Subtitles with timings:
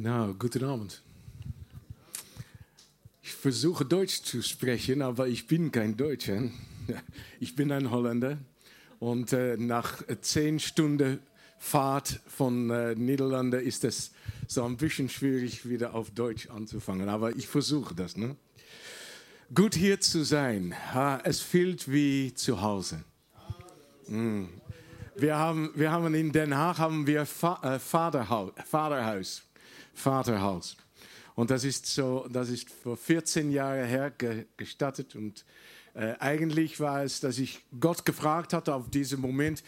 [0.00, 1.02] Guten Abend.
[3.20, 6.40] Ich versuche Deutsch zu sprechen, aber ich bin kein Deutscher.
[7.40, 8.38] Ich bin ein Holländer
[9.00, 11.18] und äh, nach zehn Stunden
[11.58, 14.12] Fahrt von äh, Niederlande ist es
[14.46, 17.08] so ein bisschen schwierig, wieder auf Deutsch anzufangen.
[17.08, 18.16] Aber ich versuche das.
[18.16, 18.36] Ne?
[19.52, 20.76] Gut hier zu sein.
[20.94, 23.02] Ha, es fühlt wie zu Hause.
[24.06, 24.44] Mm.
[25.16, 29.42] Wir haben, wir haben in Den Haag haben wir Fa äh, Vaterhaus, Vaterhaus,
[29.98, 30.76] Vaterhaus.
[31.34, 35.14] Und das ist so, das ist vor 14 Jahren her ge gestattet.
[35.14, 35.44] Und
[35.94, 39.62] äh, eigentlich war es, dass ich Gott gefragt hatte auf diesen Moment.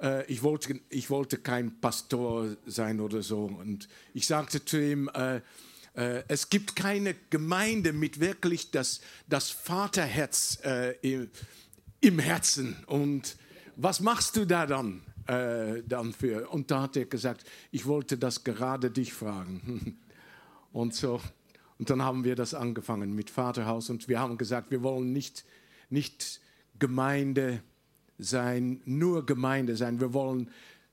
[0.00, 3.44] Äh, ich, wollte, ich wollte kein Pastor sein oder so.
[3.44, 5.40] Und ich sagte zu ihm, äh,
[5.96, 11.30] äh, es gibt keine Gemeinde mit wirklich das, das Vaterherz äh, im,
[12.00, 12.76] im Herzen.
[12.86, 13.36] Und
[13.76, 16.48] was machst du da dann, äh, dann für?
[16.50, 19.98] Und da hat er gesagt, ich wollte das gerade dich fragen.
[20.72, 21.22] Und so,
[21.78, 25.44] und dann haben wir das angefangen mit Vaterhaus und wir haben gesagt, wir wollen nicht,
[25.90, 26.40] nicht
[26.78, 27.62] Gemeinde
[28.18, 30.50] sein, nur Gemeinde sein, wir wollen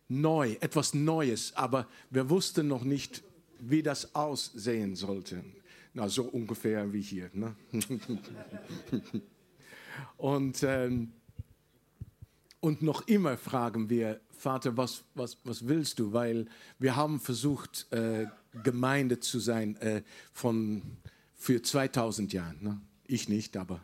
[0.10, 3.24] neu, etwas Neues, aber wir wussten noch nicht,
[3.60, 5.44] wie das aussehen sollte.
[5.94, 7.30] Na, so ungefähr wie hier.
[7.34, 7.56] Ne?
[10.18, 11.14] und ähm,
[12.64, 16.14] und noch immer fragen wir, Vater, was, was, was willst du?
[16.14, 16.46] Weil
[16.80, 18.28] wir haben versucht, äh,
[18.64, 20.82] Gemeinde zu sein äh, von,
[21.36, 22.64] für 2000 Jahren.
[22.64, 22.82] Ne?
[23.06, 23.82] Ich nicht, aber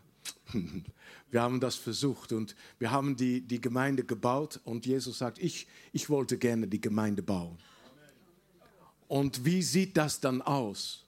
[1.30, 5.68] wir haben das versucht und wir haben die, die Gemeinde gebaut und Jesus sagt, ich,
[5.92, 7.58] ich wollte gerne die Gemeinde bauen.
[9.10, 11.06] Und wie sieht das dann aus?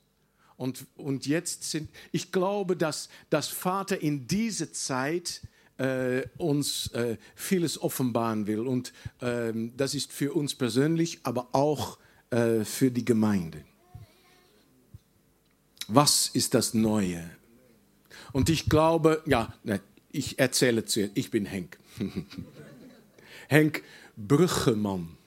[0.58, 5.42] Und, und jetzt sind, ich glaube, dass, dass Vater in dieser Zeit
[5.82, 8.68] äh, uns äh, vieles offenbaren will.
[8.68, 11.98] Und äh, das ist für uns persönlich, aber auch
[12.30, 13.64] äh, für die Gemeinde.
[15.88, 17.28] Was ist das Neue?
[18.32, 21.80] Und ich glaube, ja, ne, ich erzähle zu ich bin Henk.
[23.50, 23.84] Henk
[24.16, 25.18] Brüggemann.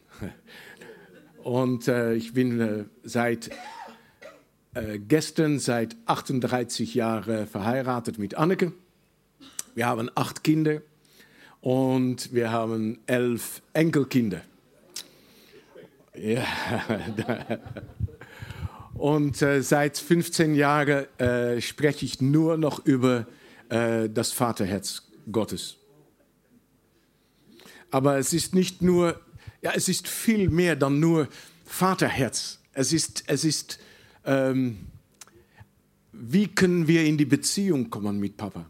[1.43, 3.51] Und äh, ich bin äh, seit
[5.07, 8.73] gestern seit 38 Jahren verheiratet mit Anneke.
[9.75, 10.83] Wir haben acht Kinder
[11.61, 14.43] und wir haben elf Enkelkinder.
[16.15, 16.45] Ja.
[18.95, 23.27] Und äh, seit 15 Jahren äh, spreche ich nur noch über
[23.69, 25.03] äh, das Vaterherz
[25.33, 25.79] Gottes.
[27.91, 29.21] Aber es ist nicht nur,
[29.63, 31.27] ja, es ist viel mehr dann nur
[31.65, 32.61] Vaterherz.
[32.73, 33.81] Es ist, es ist
[34.25, 34.87] ähm,
[36.13, 38.67] wie können wir in die Beziehung kommen mit Papa?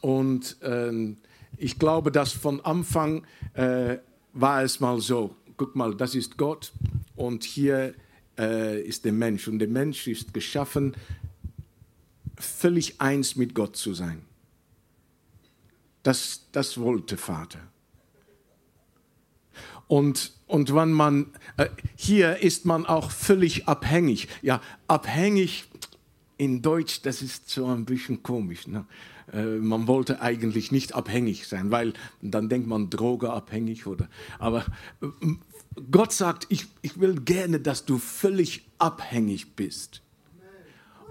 [0.00, 1.14] Und äh,
[1.56, 3.98] ich glaube, dass von Anfang äh,
[4.32, 6.72] war es mal so, guck mal, das ist Gott
[7.16, 7.94] und hier
[8.38, 9.48] äh, ist der Mensch.
[9.48, 10.94] Und der Mensch ist geschaffen,
[12.36, 14.22] völlig eins mit Gott zu sein.
[16.02, 17.60] Das, das wollte Vater.
[19.88, 24.28] Und, und wenn man, äh, hier ist man auch völlig abhängig.
[24.42, 25.64] Ja, abhängig
[26.36, 28.66] in Deutsch, das ist so ein bisschen komisch.
[28.66, 28.86] Ne?
[29.32, 34.08] Äh, man wollte eigentlich nicht abhängig sein, weil dann denkt man drogeabhängig oder.
[34.38, 34.64] Aber
[35.02, 35.06] äh,
[35.90, 40.02] Gott sagt, ich, ich will gerne, dass du völlig abhängig bist.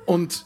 [0.05, 0.45] Und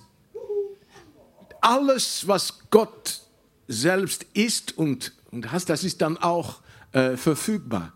[1.62, 3.22] alles, was Gott
[3.68, 6.62] selbst ist und, und hast, das ist dann auch
[6.92, 7.94] äh, verfügbar.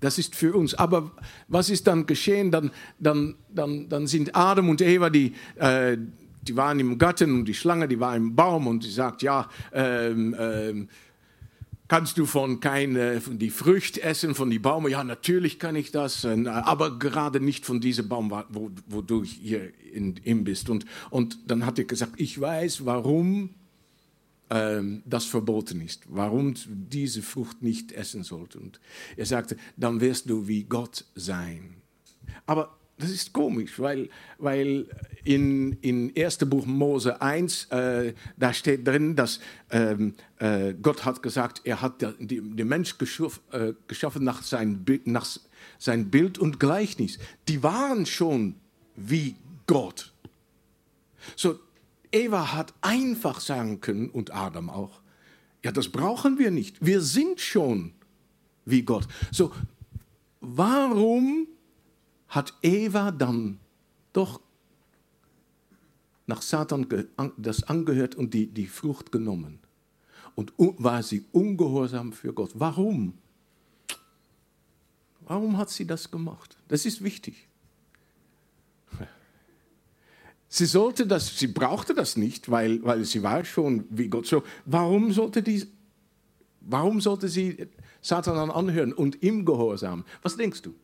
[0.00, 0.74] Das ist für uns.
[0.74, 1.12] Aber
[1.46, 2.50] was ist dann geschehen?
[2.50, 5.98] Dann, dann, dann, dann sind Adam und Eva, die, äh,
[6.42, 9.48] die waren im Garten und die Schlange, die war im Baum und sie sagt, ja,
[9.72, 10.88] ähm, ähm,
[11.88, 14.90] kannst du von keine von die Früchte essen von die Bäume?
[14.90, 19.24] Ja, natürlich kann ich das, äh, aber gerade nicht von diesem Baum, wo, wo du
[19.24, 20.70] hier in, in bist.
[20.70, 23.50] Und, und dann hat er gesagt, ich weiß, warum
[24.50, 28.58] ähm, das verboten ist, warum diese Frucht nicht essen sollte.
[28.58, 28.80] Und
[29.16, 31.76] er sagte, dann wirst du wie Gott sein.
[32.46, 34.08] Aber das ist komisch, weil,
[34.38, 34.86] weil
[35.24, 36.38] in, in 1.
[36.38, 42.02] Buch Mose 1, äh, da steht drin, dass ähm, äh, Gott hat gesagt, er hat
[42.18, 45.26] den Mensch geschaff, äh, geschaffen nach sein, nach
[45.78, 47.18] sein Bild und Gleichnis.
[47.48, 48.56] Die waren schon
[48.96, 49.36] wie
[49.66, 50.12] Gott.
[51.36, 51.58] So,
[52.12, 55.00] Eva hat einfach sagen können, und Adam auch,
[55.64, 56.84] ja, das brauchen wir nicht.
[56.84, 57.92] Wir sind schon
[58.64, 59.06] wie Gott.
[59.30, 59.52] So,
[60.40, 61.46] warum
[62.30, 63.58] hat Eva dann
[64.12, 64.40] doch
[66.26, 66.86] nach Satan
[67.36, 69.58] das angehört und die, die Frucht genommen.
[70.36, 72.52] Und war sie ungehorsam für Gott.
[72.54, 73.14] Warum?
[75.22, 76.56] Warum hat sie das gemacht?
[76.68, 77.48] Das ist wichtig.
[80.48, 84.26] Sie sollte das, sie brauchte das nicht, weil, weil sie war schon wie Gott.
[84.26, 85.66] So, warum sollte die,
[86.60, 87.68] warum sollte sie
[88.00, 90.04] Satan dann anhören und ihm gehorsam?
[90.22, 90.74] Was denkst du?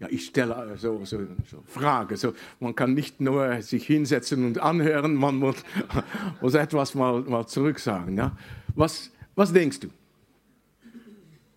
[0.00, 2.16] Ja, ich stelle so, so, so Frage.
[2.16, 5.56] So, man kann nicht nur sich hinsetzen und anhören, man muss,
[6.40, 8.16] muss etwas mal, mal zurücksagen.
[8.16, 8.36] Ja?
[8.74, 9.88] Was, was denkst du?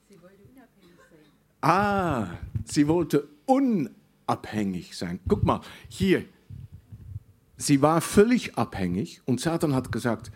[0.10, 1.70] Sie wollte unabhängig sein.
[1.70, 2.28] Ah,
[2.66, 5.20] sie wollte unabhängig sein.
[5.28, 6.26] Guck mal, hier,
[7.58, 10.32] sie war völlig abhängig und Satan hat gesagt,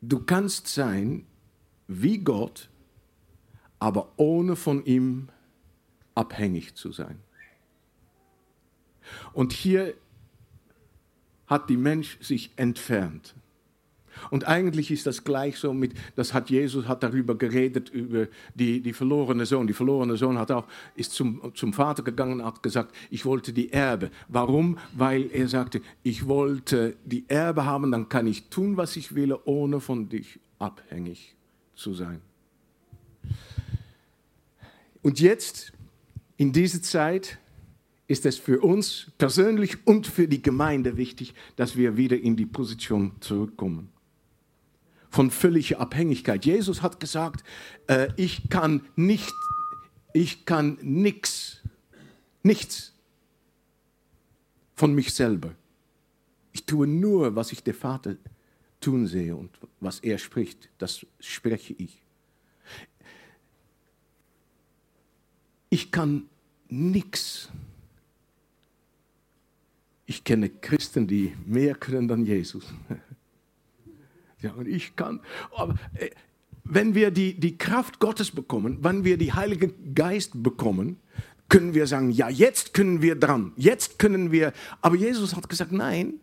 [0.00, 1.26] du kannst sein
[1.86, 2.70] wie Gott,
[3.78, 5.28] aber ohne von ihm
[6.14, 7.18] abhängig zu sein.
[9.32, 9.94] Und hier
[11.46, 13.34] hat die Mensch sich entfernt.
[14.30, 18.80] Und eigentlich ist das gleich so mit, das hat Jesus hat darüber geredet, über die,
[18.80, 19.66] die verlorene Sohn.
[19.66, 23.52] Die verlorene Sohn hat auch, ist zum, zum Vater gegangen und hat gesagt, ich wollte
[23.52, 24.10] die Erbe.
[24.28, 24.78] Warum?
[24.92, 29.36] Weil er sagte, ich wollte die Erbe haben, dann kann ich tun, was ich will,
[29.44, 31.34] ohne von dich abhängig
[31.74, 32.20] zu sein.
[35.02, 35.73] Und jetzt,
[36.36, 37.38] in dieser Zeit,
[38.06, 42.46] ist es für uns persönlich und für die Gemeinde wichtig, dass wir wieder in die
[42.46, 43.94] Position zurückkommen
[45.14, 46.44] von völliger Abhängigkeit.
[46.44, 47.44] Jesus hat gesagt,
[47.86, 49.32] äh, ich kann nicht,
[50.12, 51.62] ich kann nichts,
[52.42, 52.92] nichts
[54.74, 55.54] von mich selber.
[56.50, 58.16] Ich tue nur, was ich der Vater
[58.80, 62.03] tun sehe und was er spricht, das spreche ich.
[65.74, 66.28] Ich kann
[66.68, 67.48] nichts.
[70.06, 72.72] Ich kenne Christen, die mehr können dann Jesus.
[74.40, 75.20] Ja, und ich kann.
[75.56, 76.10] Aber äh,
[76.64, 80.98] wenn wir die, die Kraft Gottes bekommen, wenn wir die Heilige Geist bekommen,
[81.48, 84.52] können wir sagen, ja, jetzt können wir dran, jetzt können wir.
[84.82, 86.20] Aber Jesus hat gesagt, nein,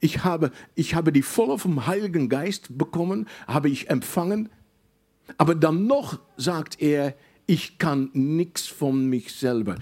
[0.00, 4.48] ich habe, ich habe die volle vom Heiligen Geist bekommen, habe ich empfangen.
[5.36, 7.14] Aber dann noch sagt er,
[7.46, 9.76] ich kann nichts von mich selber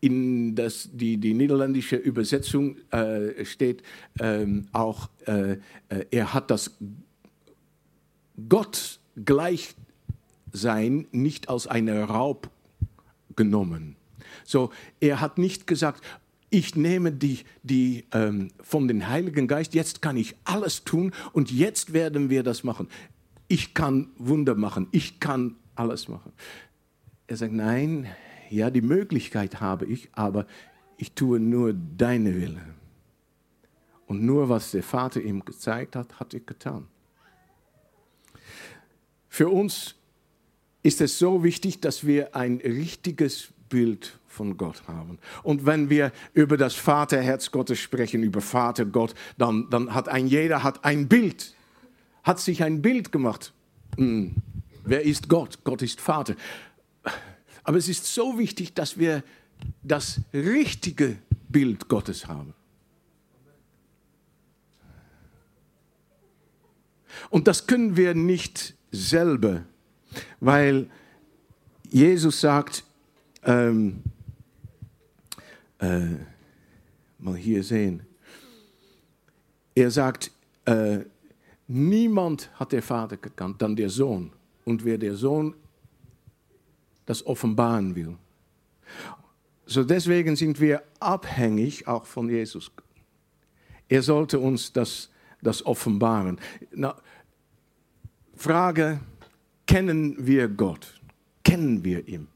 [0.00, 3.82] in das, die, die niederländische Übersetzung äh, steht
[4.18, 5.58] ähm, auch, äh, äh,
[6.10, 6.76] er hat das
[8.48, 9.74] Gott gleich
[10.52, 12.50] sein nicht als einen Raub
[13.36, 13.96] genommen.
[14.44, 14.70] So,
[15.00, 16.02] er hat nicht gesagt,
[16.48, 21.52] ich nehme die, die ähm, von den Heiligen Geist, jetzt kann ich alles tun und
[21.52, 22.88] jetzt werden wir das machen.
[23.50, 26.30] Ich kann Wunder machen, ich kann alles machen.
[27.26, 28.06] Er sagt, nein,
[28.48, 30.46] ja, die Möglichkeit habe ich, aber
[30.98, 32.62] ich tue nur deine Wille.
[34.06, 36.86] Und nur was der Vater ihm gezeigt hat, hat er getan.
[39.28, 39.96] Für uns
[40.84, 45.18] ist es so wichtig, dass wir ein richtiges Bild von Gott haben.
[45.42, 50.28] Und wenn wir über das Vaterherz Gottes sprechen, über Vater Gott, dann, dann hat ein
[50.28, 51.56] jeder hat ein Bild,
[52.22, 53.52] hat sich ein Bild gemacht.
[53.96, 54.36] Hm.
[54.84, 55.58] Wer ist Gott?
[55.64, 56.34] Gott ist Vater.
[57.64, 59.22] Aber es ist so wichtig, dass wir
[59.82, 61.18] das richtige
[61.48, 62.54] Bild Gottes haben.
[67.28, 69.64] Und das können wir nicht selber,
[70.40, 70.88] weil
[71.90, 72.84] Jesus sagt,
[73.44, 74.02] ähm,
[75.78, 76.16] äh,
[77.18, 78.02] mal hier sehen,
[79.74, 80.30] er sagt,
[80.64, 81.00] äh,
[81.70, 84.32] niemand hat der Vater gekannt, dann der Sohn.
[84.64, 85.54] Und wer der Sohn
[87.06, 88.16] das offenbaren will.
[89.66, 92.70] So deswegen sind wir abhängig auch von Jesus.
[93.88, 95.10] Er sollte uns das,
[95.42, 96.40] das offenbaren.
[96.72, 96.96] Na,
[98.34, 99.00] Frage,
[99.66, 101.00] kennen wir Gott?
[101.44, 102.26] Kennen wir ihn?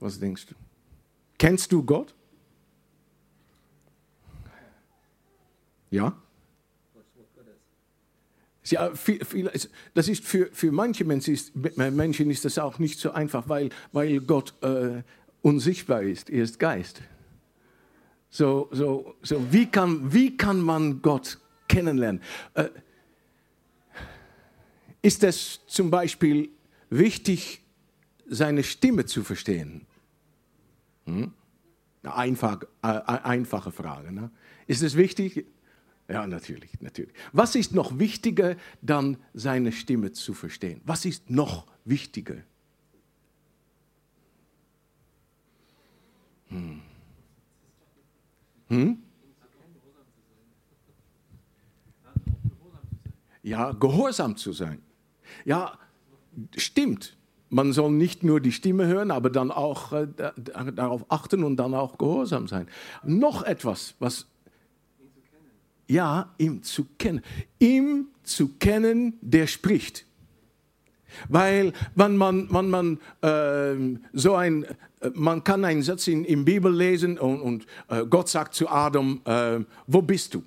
[0.00, 0.54] Was denkst du?
[1.38, 2.14] Kennst du Gott?
[5.90, 6.16] Ja?
[8.64, 9.50] Ja, viel, viel,
[9.94, 13.70] das ist für, für manche Menschen ist, Menschen ist das auch nicht so einfach, weil,
[13.92, 15.02] weil Gott äh,
[15.40, 16.28] unsichtbar ist.
[16.28, 17.00] Er ist Geist.
[18.28, 22.20] So, so, so wie, kann, wie kann man Gott kennenlernen?
[22.54, 22.68] Äh,
[25.00, 26.50] ist es zum Beispiel
[26.90, 27.62] wichtig,
[28.26, 29.86] seine Stimme zu verstehen?
[31.06, 31.32] Hm?
[32.02, 34.12] Einfach, äh, einfache Frage.
[34.12, 34.30] Ne?
[34.66, 35.46] Ist es wichtig?
[36.08, 37.12] Ja, natürlich, natürlich.
[37.32, 40.80] Was ist noch wichtiger, dann seine Stimme zu verstehen?
[40.84, 42.36] Was ist noch wichtiger?
[46.48, 46.80] Hm.
[48.68, 49.02] Hm?
[53.42, 54.80] Ja, gehorsam zu sein.
[55.44, 55.78] Ja,
[56.56, 57.16] stimmt.
[57.50, 60.06] man soll nicht nur die Stimme hören, aber dann auch äh,
[60.74, 62.66] darauf achten und dann auch gehorsam sein.
[63.02, 64.26] Noch etwas, was
[65.88, 67.22] ja, ihm zu kennen.
[67.58, 70.04] Ihm zu kennen, der spricht.
[71.28, 74.66] Weil wenn man, wenn man äh, so ein,
[75.14, 79.20] man kann einen Satz in, in Bibel lesen und, und äh, Gott sagt zu Adam,
[79.24, 80.44] äh, wo bist du?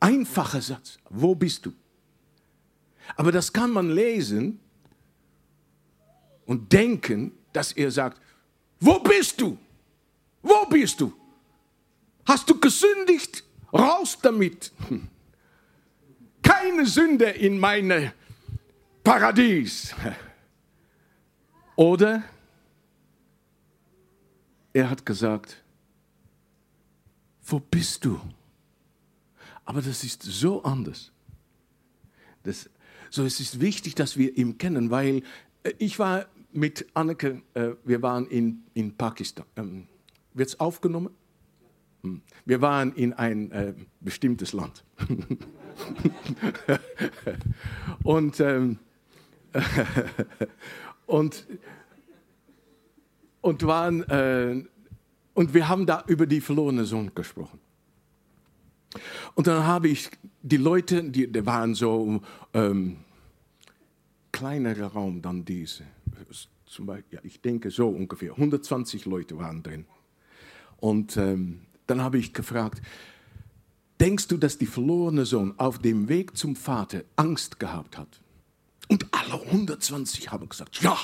[0.00, 1.72] Einfacher Satz, wo bist du?
[3.16, 4.60] Aber das kann man lesen
[6.46, 8.20] und denken, dass er sagt,
[8.78, 9.58] wo bist du?
[10.42, 11.12] Wo bist du?
[12.24, 13.42] Hast du gesündigt?
[13.72, 14.72] Raus damit.
[16.42, 18.12] Keine Sünde in meine
[19.04, 19.94] Paradies.
[21.76, 22.22] Oder
[24.72, 25.62] er hat gesagt,
[27.44, 28.20] wo bist du?
[29.64, 31.12] Aber das ist so anders.
[32.42, 32.70] Das,
[33.10, 35.22] so es ist wichtig, dass wir ihn kennen, weil
[35.62, 39.44] äh, ich war mit Anneke, äh, wir waren in, in Pakistan.
[39.56, 39.86] Ähm,
[40.34, 41.10] Wird es aufgenommen?
[42.44, 44.84] Wir waren in ein äh, bestimmtes Land.
[48.04, 48.78] und, ähm,
[51.06, 51.46] und,
[53.40, 54.64] und, waren, äh,
[55.34, 57.58] und wir haben da über die verlorene Sohn gesprochen.
[59.34, 60.10] Und dann habe ich
[60.42, 62.22] die Leute, die, die waren so
[62.54, 62.98] ähm,
[64.32, 65.84] kleinerer Raum dann diese.
[66.64, 68.32] Zum Beispiel, ja, ich denke so ungefähr.
[68.32, 69.86] 120 Leute waren drin.
[70.76, 72.80] Und ähm, dann habe ich gefragt,
[74.00, 78.20] denkst du, dass die verlorene Sohn auf dem Weg zum Vater Angst gehabt hat?
[78.88, 80.96] Und alle 120 haben gesagt, ja,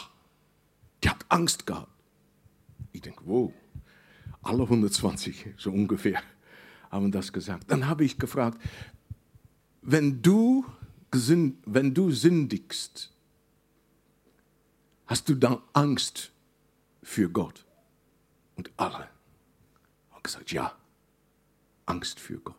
[1.03, 1.91] die hat Angst gehabt.
[2.93, 3.53] Ich denke, wow,
[4.43, 6.23] alle 120, so ungefähr,
[6.91, 7.71] haben das gesagt.
[7.71, 8.61] Dann habe ich gefragt,
[9.83, 10.65] wenn du,
[11.11, 13.11] wenn du sündigst,
[15.07, 16.31] hast du dann Angst
[17.03, 17.65] für Gott?
[18.57, 19.09] Und alle
[20.25, 20.75] gesagt, ja,
[21.87, 22.57] Angst für Gott.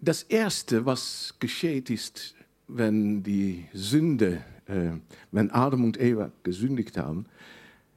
[0.00, 2.34] Das Erste, was geschieht, ist,
[2.68, 4.92] wenn die Sünde, äh,
[5.30, 7.26] wenn Adam und Eva gesündigt haben,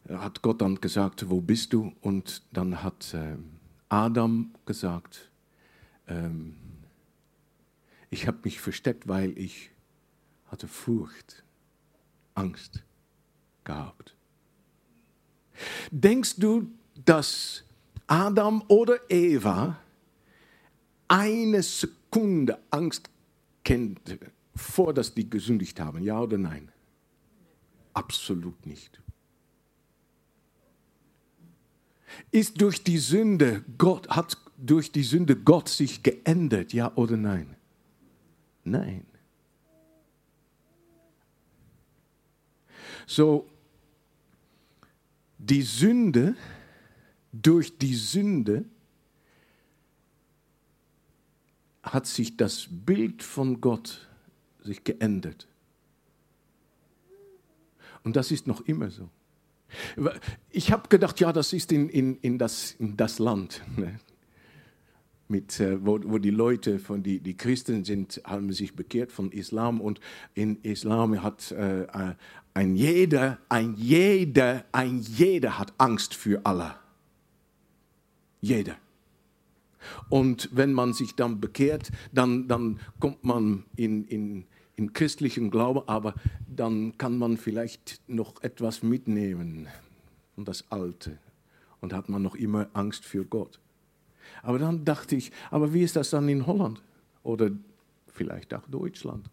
[0.09, 1.93] hat Gott dann gesagt, wo bist du?
[2.01, 3.37] Und dann hat äh,
[3.87, 5.29] Adam gesagt,
[6.07, 6.57] ähm,
[8.09, 9.71] ich habe mich versteckt, weil ich
[10.47, 11.43] hatte Furcht,
[12.35, 12.83] Angst
[13.63, 14.15] gehabt.
[15.91, 16.71] Denkst du,
[17.05, 17.63] dass
[18.07, 19.77] Adam oder Eva
[21.07, 23.09] eine Sekunde Angst
[23.63, 24.17] kennt,
[24.55, 26.01] vor dass die gesündigt haben?
[26.03, 26.71] Ja oder nein?
[27.93, 28.99] Absolut nicht.
[32.31, 36.73] Ist durch die Sünde Gott, hat durch die Sünde Gott sich geändert?
[36.73, 37.55] Ja oder nein?
[38.63, 39.05] Nein.
[43.05, 43.49] So,
[45.49, 46.35] die Sünde,
[47.31, 48.65] durch die Sünde
[51.81, 54.07] hat sich das Bild von Gott
[54.63, 55.47] sich geändert.
[58.03, 59.09] Und das ist noch immer so.
[60.49, 63.61] Ich habe gedacht, ja, das ist in, in, in, das, in das Land.
[63.75, 63.99] Ne?
[65.33, 69.31] Mit, äh, wo, wo, die Leute, von die, die Christen sind, haben sich bekehrt von
[69.31, 69.99] Islam und
[70.35, 71.87] in Islam hat äh,
[72.53, 76.79] ein jeder, ein jeder, ein jeder hat Angst für Allah.
[78.41, 78.75] Jeder.
[80.07, 85.81] Und wenn man sich dann bekehrt, dann, dann kommt man in, in, in christlichen Glauben,
[85.87, 86.13] aber
[86.47, 89.67] dann kann man vielleicht noch etwas mitnehmen
[90.35, 91.17] von das Alte
[91.81, 93.59] und hat man noch immer Angst für Gott.
[94.41, 96.81] Aber dann dachte ich, aber wie ist das dann in Holland
[97.23, 97.51] oder
[98.07, 99.29] vielleicht auch Deutschland?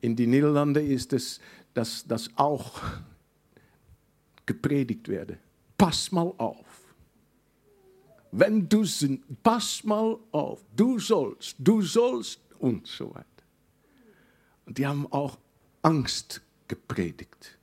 [0.00, 1.40] In die Niederlande ist es
[1.74, 2.80] dass das auch
[4.46, 5.38] gepredigt werde.
[5.76, 6.66] Pass mal auf.
[8.30, 10.60] Wenn du sind, pass mal auf.
[10.74, 13.26] Du sollst, du sollst und so weiter.
[14.66, 15.36] Und die haben auch
[15.82, 17.58] Angst gepredigt.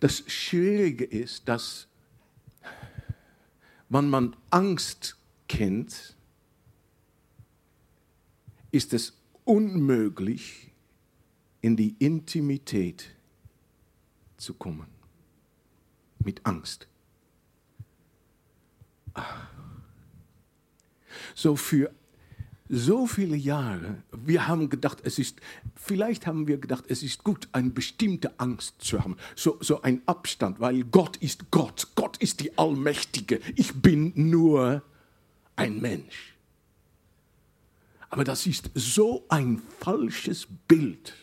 [0.00, 1.86] Das Schwierige ist, dass
[3.88, 5.16] wenn man Angst
[5.48, 6.16] kennt,
[8.70, 9.12] ist es
[9.44, 10.70] unmöglich,
[11.60, 13.14] in die Intimität
[14.36, 14.86] zu kommen.
[16.18, 16.88] Mit Angst.
[21.34, 21.90] So für
[22.68, 25.40] so viele Jahre, wir haben gedacht, es ist,
[25.74, 30.00] vielleicht haben wir gedacht, es ist gut, eine bestimmte Angst zu haben, so, so ein
[30.06, 34.82] Abstand, weil Gott ist Gott, Gott ist die Allmächtige, ich bin nur
[35.56, 36.36] ein Mensch.
[38.08, 41.14] Aber das ist so ein falsches Bild,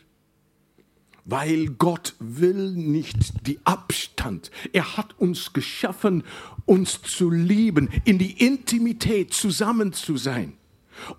[1.26, 4.52] weil Gott will nicht die Abstand.
[4.74, 6.24] Er hat uns geschaffen,
[6.66, 10.58] uns zu lieben, in die Intimität zusammen zu sein.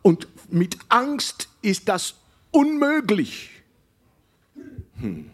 [0.02, 2.14] Und mit Angst ist das
[2.50, 3.50] unmöglich.
[5.00, 5.30] Hm.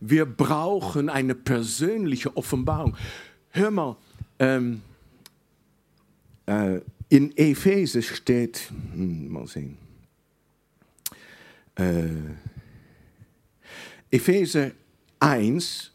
[0.00, 2.96] Wir brauchen eine persönliche Offenbarung.
[3.50, 3.96] Hör mal,
[4.38, 4.82] ähm,
[6.46, 9.76] äh, in Epheser steht, hm, mal sehen,
[11.76, 12.06] äh,
[14.10, 14.70] Epheser
[15.20, 15.90] 1,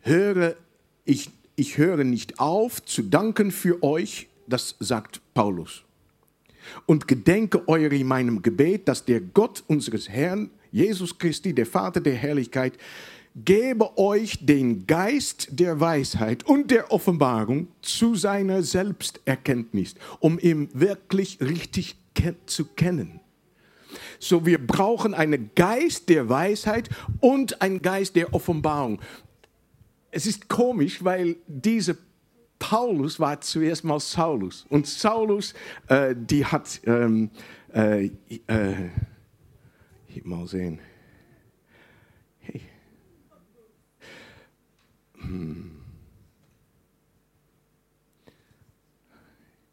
[0.00, 0.56] höre,
[1.04, 5.85] ich, ich höre nicht auf zu danken für euch, das sagt Paulus.
[6.86, 12.00] Und gedenke euer in meinem Gebet, dass der Gott unseres Herrn, Jesus Christi, der Vater
[12.00, 12.74] der Herrlichkeit,
[13.44, 21.38] gebe euch den Geist der Weisheit und der Offenbarung zu seiner Selbsterkenntnis, um ihn wirklich
[21.40, 21.96] richtig
[22.46, 23.20] zu kennen.
[24.18, 26.88] So, wir brauchen einen Geist der Weisheit
[27.20, 29.00] und einen Geist der Offenbarung.
[30.10, 31.98] Es ist komisch, weil diese
[32.58, 34.66] Paulus war zuerst mal Saulus.
[34.68, 35.54] Und Saulus,
[35.88, 37.30] äh, die hat, ähm,
[37.72, 38.10] äh,
[38.46, 38.90] äh,
[40.24, 40.80] mal sehen,
[42.40, 42.62] hey,
[45.18, 45.72] hm.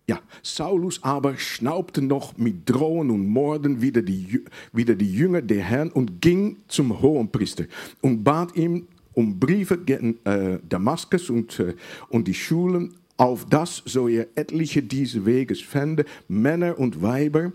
[0.05, 5.63] Ja, Saulus aber schnaubte noch mit Drohen und Morden wieder die, wieder die Jünger der
[5.63, 7.65] Herrn und ging zum Hohenpriester
[8.01, 11.75] und bat ihm um Briefe gegen äh, Damaskus und, äh,
[12.09, 17.51] und die Schulen, auf das, so er etliche diese Weges fände, Männer und Weiber,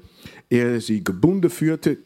[0.49, 1.99] er sie gebunden führte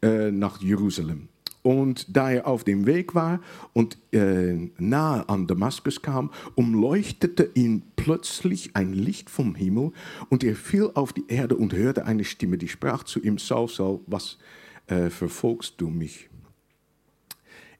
[0.00, 1.28] äh, nach Jerusalem.
[1.62, 3.40] Und da er auf dem Weg war
[3.74, 9.92] und nahe an Damaskus kam, umleuchtete ihn plötzlich ein Licht vom Himmel
[10.30, 13.68] und er fiel auf die Erde und hörte eine Stimme, die sprach zu ihm, Saul,
[13.68, 14.38] Saul, was
[14.86, 16.29] verfolgst du mich?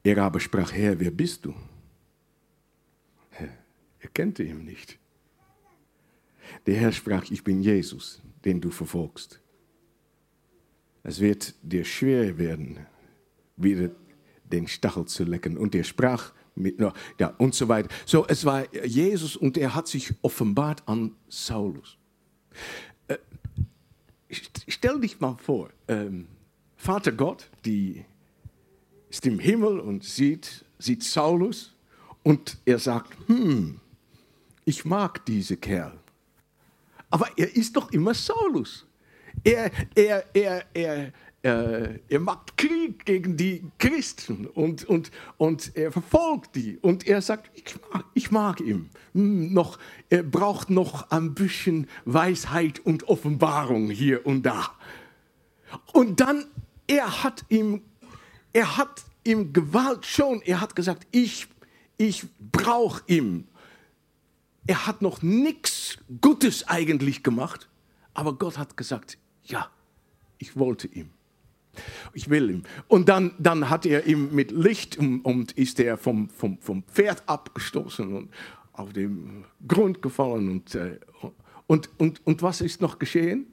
[0.02, 1.54] Er aber sprach, Herr, wer bist du?
[4.00, 4.98] Er kannte ihn nicht.
[6.66, 9.40] Der Herr sprach, ich bin Jesus, den du verfolgst.
[11.02, 12.86] Es wird dir schwer werden,
[13.56, 13.90] wieder
[14.44, 15.56] den Stachel zu lecken.
[15.56, 16.78] Und er sprach mit,
[17.18, 17.88] ja, und so weiter.
[18.06, 21.96] So, es war Jesus und er hat sich offenbart an Saulus.
[23.08, 23.18] Äh,
[24.66, 26.26] stell dich mal vor, ähm,
[26.76, 28.04] Vater Gott, die
[29.10, 31.74] ist im Himmel und sieht, sieht Saulus
[32.22, 33.80] und er sagt, hm,
[34.64, 35.98] ich mag diese Kerl.
[37.10, 38.86] Aber er ist doch immer Saulus.
[39.42, 46.54] Er, er, er, er, er macht Krieg gegen die Christen und, und, und er verfolgt
[46.54, 46.78] die.
[46.78, 48.90] Und er sagt, ich mag, ich mag ihn.
[49.14, 54.70] Hm, noch, er braucht noch ein bisschen Weisheit und Offenbarung hier und da.
[55.92, 56.44] Und dann,
[56.86, 57.82] er hat ihm,
[58.52, 61.46] er hat ihm Gewalt schon, er hat gesagt, ich,
[61.96, 63.46] ich brauche ihn.
[64.66, 67.68] Er hat noch nichts Gutes eigentlich gemacht,
[68.14, 69.70] aber Gott hat gesagt, ja,
[70.38, 71.10] ich wollte ihm.
[72.12, 72.62] Ich will ihm.
[72.88, 76.82] Und dann, dann hat er ihm mit Licht und, und ist er vom, vom, vom
[76.84, 78.30] Pferd abgestoßen und
[78.72, 80.50] auf den Grund gefallen.
[80.50, 80.98] Und, äh,
[81.66, 83.46] und, und, und was ist noch geschehen?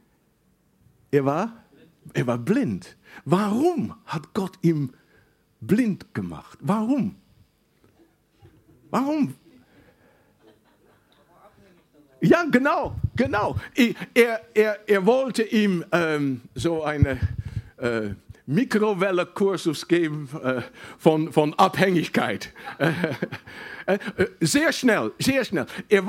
[1.12, 1.63] Er war,
[2.13, 2.97] er war blind.
[3.25, 4.93] Warum hat Gott ihm
[5.61, 6.57] blind gemacht?
[6.61, 7.15] Warum?
[8.89, 9.35] Warum?
[12.21, 13.57] Ja, genau, genau.
[14.13, 17.19] Er, er, er wollte ihm ähm, so eine
[17.77, 18.09] äh,
[18.47, 20.62] Mikrowelle-Kursus geben äh,
[20.97, 22.53] von, von Abhängigkeit.
[22.79, 22.91] Äh,
[23.86, 23.99] äh,
[24.39, 25.65] sehr schnell, sehr schnell.
[25.89, 26.03] Er,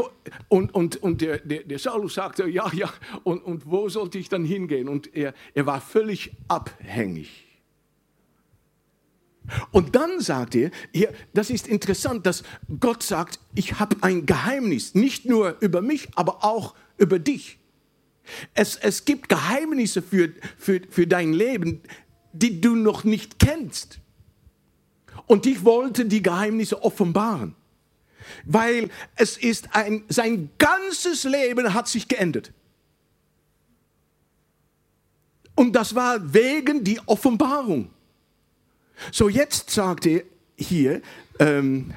[0.49, 2.93] und und, und der, der, der Saulus sagte, ja, ja,
[3.25, 4.89] und, und wo sollte ich dann hingehen?
[4.89, 7.45] Und er, er war völlig abhängig.
[9.73, 12.45] Und dann sagt er, hier, das ist interessant, dass
[12.81, 17.59] Gott sagt, ich habe ein Geheimnis, nicht nur über mich, aber auch über dich.
[18.55, 21.81] Es, es gibt Geheimnisse für, für, für dein Leben,
[22.39, 24.01] die du noch nicht kennst.
[25.27, 27.55] Und ich wollte die Geheimnisse offenbaren,
[28.45, 32.53] weil es ist ein, sein ganzes Leben hat sich geändert.
[35.55, 37.91] Und das war wegen die Offenbarung.
[39.13, 40.23] So jetzt sagt er
[40.57, 41.03] hier,
[41.39, 41.93] ähm,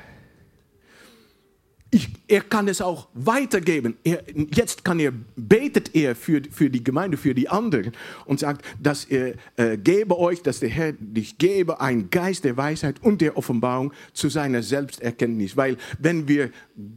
[1.93, 3.97] ich, er kann es auch weitergeben.
[4.05, 4.23] Er,
[4.55, 7.91] jetzt kann er, betet er für, für die Gemeinde, für die anderen
[8.25, 12.55] und sagt, dass er äh, gebe euch, dass der Herr dich gebe, einen Geist der
[12.55, 15.57] Weisheit und der Offenbarung zu seiner Selbsterkenntnis.
[15.57, 16.51] Weil wenn wir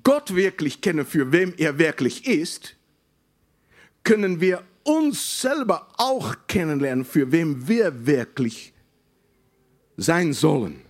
[0.04, 2.76] Gott wirklich kennen, für wem er wirklich ist,
[4.04, 8.72] können wir uns selber auch kennenlernen, für wem wir wirklich
[9.96, 10.82] sein sollen,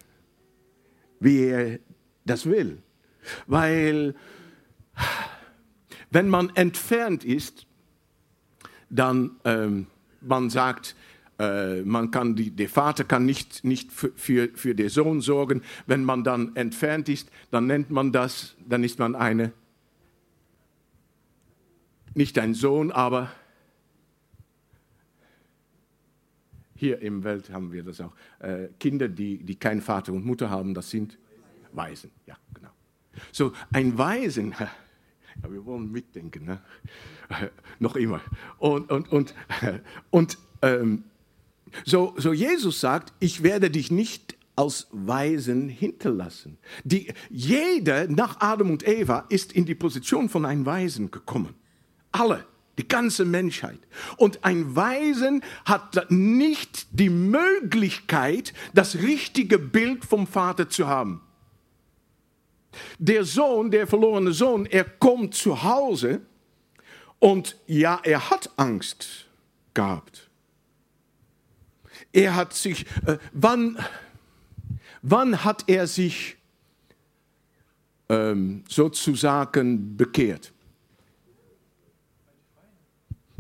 [1.20, 1.78] wie er
[2.26, 2.83] das will.
[3.46, 4.14] Weil
[6.10, 7.66] wenn man entfernt ist,
[8.90, 9.86] dann ähm,
[10.20, 10.94] man sagt,
[11.38, 15.62] äh, man kann die, der Vater kann nicht, nicht für, für, den Sohn sorgen.
[15.86, 19.52] Wenn man dann entfernt ist, dann nennt man das, dann ist man eine,
[22.14, 23.32] nicht ein Sohn, aber
[26.76, 28.12] hier im Welt haben wir das auch.
[28.38, 31.18] Äh, Kinder, die, die keinen Vater und Mutter haben, das sind
[31.72, 32.10] Waisen.
[32.26, 32.70] Ja, genau.
[33.32, 34.70] So, ein Waisen, ja,
[35.50, 36.60] wir wollen mitdenken, ne?
[37.78, 38.20] noch immer.
[38.58, 39.34] Und, und, und,
[40.10, 41.04] und ähm,
[41.84, 46.58] so, so Jesus sagt, ich werde dich nicht als Weisen hinterlassen.
[46.84, 51.54] Die, jeder nach Adam und Eva ist in die Position von einem Weisen gekommen.
[52.12, 52.46] Alle,
[52.78, 53.80] die ganze Menschheit.
[54.16, 61.23] Und ein Weisen hat nicht die Möglichkeit, das richtige Bild vom Vater zu haben.
[62.98, 66.20] Der Sohn, der verlorene Sohn, er kommt zu Hause
[67.18, 69.26] und ja, er hat Angst
[69.72, 70.28] gehabt.
[72.12, 73.78] Er hat sich, äh, wann,
[75.02, 76.36] wann hat er sich
[78.08, 80.52] ähm, sozusagen bekehrt?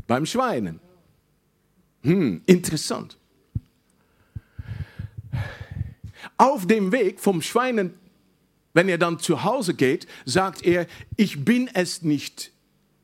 [0.06, 0.80] Beim Schweinen.
[2.02, 3.16] Hm, interessant.
[6.36, 7.94] Auf dem Weg vom Schweinen,
[8.74, 12.52] wenn er dann zu Hause geht, sagt er, ich bin es nicht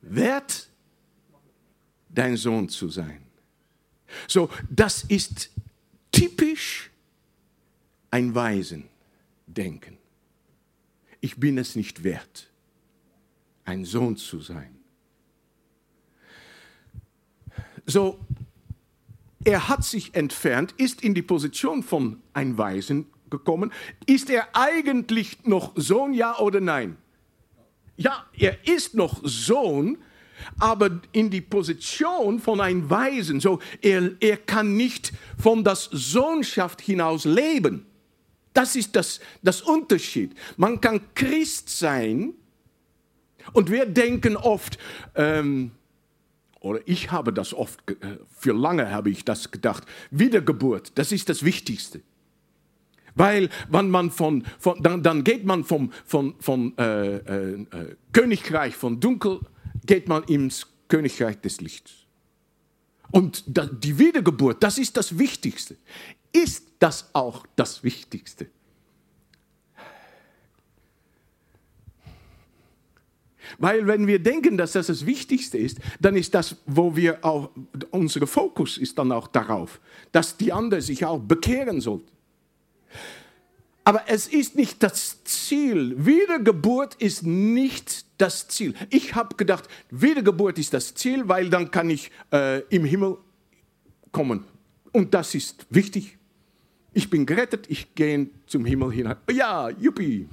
[0.01, 0.69] wert,
[2.09, 3.23] dein Sohn zu sein.
[4.27, 5.49] So, das ist
[6.11, 6.91] typisch
[8.11, 9.97] ein Waisendenken.
[11.21, 12.49] Ich bin es nicht wert,
[13.63, 14.75] ein Sohn zu sein.
[17.85, 18.19] So,
[19.43, 23.71] er hat sich entfernt, ist in die Position von ein Waisen gekommen.
[24.05, 26.97] Ist er eigentlich noch Sohn, ja oder nein?
[27.97, 29.97] Ja, er ist noch Sohn,
[30.59, 33.39] aber in die Position von einem Weisen.
[33.39, 37.85] So, er, er kann nicht von der Sohnschaft hinaus leben.
[38.53, 40.35] Das ist das, das Unterschied.
[40.57, 42.33] Man kann Christ sein
[43.53, 44.77] und wir denken oft,
[45.15, 45.71] ähm,
[46.59, 51.29] oder ich habe das oft, äh, für lange habe ich das gedacht, Wiedergeburt, das ist
[51.29, 52.01] das Wichtigste.
[53.15, 57.95] Weil wenn man von, von dann, dann geht man vom, von, von äh, äh, äh
[58.13, 59.39] Königreich von Dunkel
[59.85, 61.91] geht man ins Königreich des Lichts.
[63.11, 65.75] Und die Wiedergeburt, das ist das Wichtigste.
[66.31, 68.47] Ist das auch das Wichtigste?
[73.57, 77.49] Weil wenn wir denken, dass das das Wichtigste ist, dann ist das, wo wir auch,
[77.91, 82.09] unser Fokus ist dann auch darauf, dass die anderen sich auch bekehren sollten.
[83.83, 85.95] Aber es ist nicht das Ziel.
[86.05, 88.75] Wiedergeburt ist nicht das Ziel.
[88.89, 93.17] Ich habe gedacht, Wiedergeburt ist das Ziel, weil dann kann ich äh, im Himmel
[94.11, 94.45] kommen.
[94.91, 96.17] Und das ist wichtig.
[96.93, 99.15] Ich bin gerettet, ich gehe zum Himmel hinein.
[99.31, 100.27] Ja, yuppie.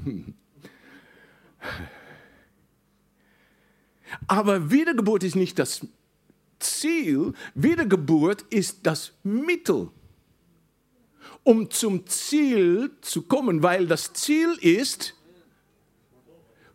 [4.26, 5.86] Aber Wiedergeburt ist nicht das
[6.58, 9.90] Ziel, Wiedergeburt ist das Mittel
[11.48, 15.14] um zum Ziel zu kommen, weil das Ziel ist,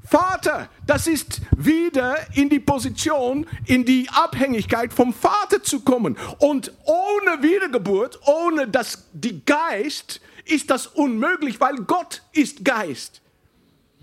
[0.03, 6.17] Vater, das ist wieder in die Position, in die Abhängigkeit vom Vater zu kommen.
[6.39, 13.21] Und ohne Wiedergeburt, ohne das, die Geist, ist das unmöglich, weil Gott ist Geist.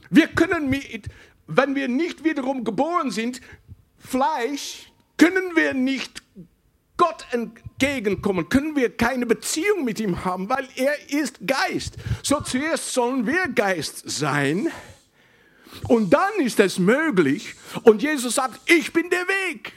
[0.09, 1.09] Wir können, mit,
[1.49, 3.41] wenn wir nicht wiederum geboren sind,
[3.99, 6.23] Fleisch, können wir nicht
[7.01, 11.97] Gott entgegenkommen, können wir keine Beziehung mit ihm haben, weil er ist Geist.
[12.23, 14.69] So zuerst sollen wir Geist sein.
[15.89, 17.55] Und dann ist es möglich.
[17.85, 19.73] Und Jesus sagt, ich bin der Weg.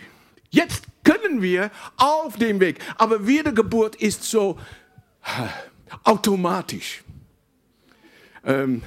[0.49, 2.79] Jetzt können wir auf dem Weg.
[2.97, 4.59] Aber Wiedergeburt ist so
[6.03, 7.05] automatisch.
[8.43, 8.81] Ähm,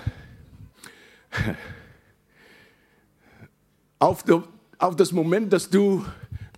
[3.99, 4.23] auf
[4.95, 6.05] das Moment, dass du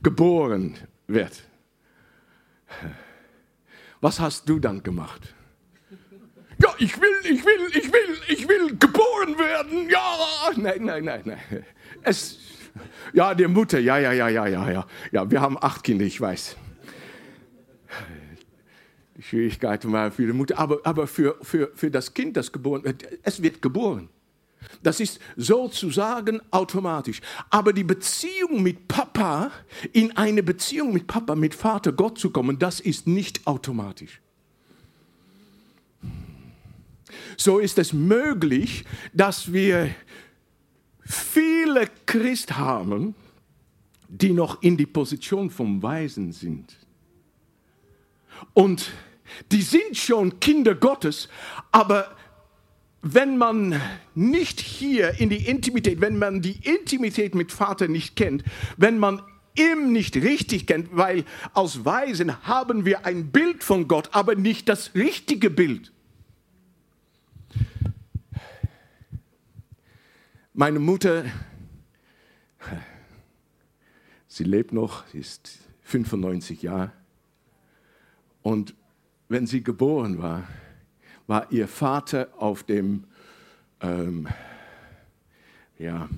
[0.03, 1.48] geboren wirst
[4.01, 5.35] was hast du dann gemacht?
[6.61, 9.89] Ja, ich will, ich will, ich will, ich will geboren werden.
[9.89, 11.65] Ja, nein, nein, nein, nein.
[12.03, 12.39] Es,
[13.13, 14.87] ja, der Mutter, ja, ja, ja, ja, ja, ja.
[15.13, 16.57] Ja, wir haben acht Kinder, ich weiß.
[19.17, 22.85] Die Schwierigkeiten waren für die Mutter, aber, aber für, für, für das Kind, das geboren
[22.85, 24.09] wird, es wird geboren.
[24.83, 27.21] Das ist sozusagen automatisch.
[27.51, 29.51] Aber die Beziehung mit Papa,
[29.93, 34.21] in eine Beziehung mit Papa, mit Vater Gott zu kommen, das ist nicht automatisch.
[37.37, 39.95] So ist es möglich, dass wir
[41.05, 43.15] viele Christen haben,
[44.09, 46.77] die noch in die Position vom Weisen sind.
[48.55, 48.91] Und
[49.53, 51.29] die sind schon Kinder Gottes,
[51.71, 52.17] aber
[53.03, 53.81] wenn man
[54.15, 58.43] nicht hier in die Intimität, wenn man die Intimität mit Vater nicht kennt,
[58.77, 59.23] wenn man
[59.55, 64.69] ihn nicht richtig kennt, weil als Weisen haben wir ein Bild von Gott, aber nicht
[64.69, 65.93] das richtige Bild.
[70.53, 71.25] Meine Mutter,
[74.27, 76.93] sie lebt noch, sie ist 95 Jahre.
[78.43, 78.75] Und
[79.29, 80.49] wenn sie geboren war,
[81.29, 83.05] war ihr Vater auf dem,
[83.81, 84.27] ähm,
[85.79, 86.09] ja,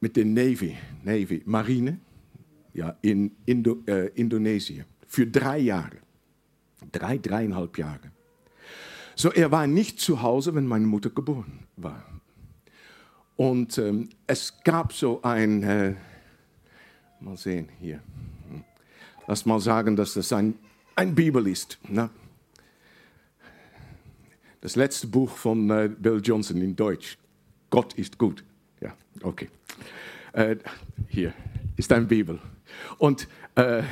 [0.00, 1.98] mit der Navy, Navy, Marine,
[2.72, 5.98] ja, in Indo, äh, Indonesien für drei Jahre.
[6.92, 8.12] Drei, dreieinhalb Jahre.
[9.16, 12.04] So, er war nicht zu Hause, wenn meine Mutter geboren war.
[13.36, 15.94] Und ähm, es gab so ein, äh,
[17.20, 18.00] mal sehen hier,
[19.26, 20.54] lass mal sagen, dass das ein,
[20.94, 21.78] ein Bibel ist.
[21.88, 22.10] Ne?
[24.64, 27.18] Das letzte Buch von äh, Bill Johnson in Deutsch.
[27.68, 28.42] Gott ist gut.
[28.80, 29.50] Ja, okay.
[30.32, 30.56] Äh,
[31.06, 31.34] hier
[31.76, 32.38] ist ein Bibel.
[32.96, 33.82] Und äh,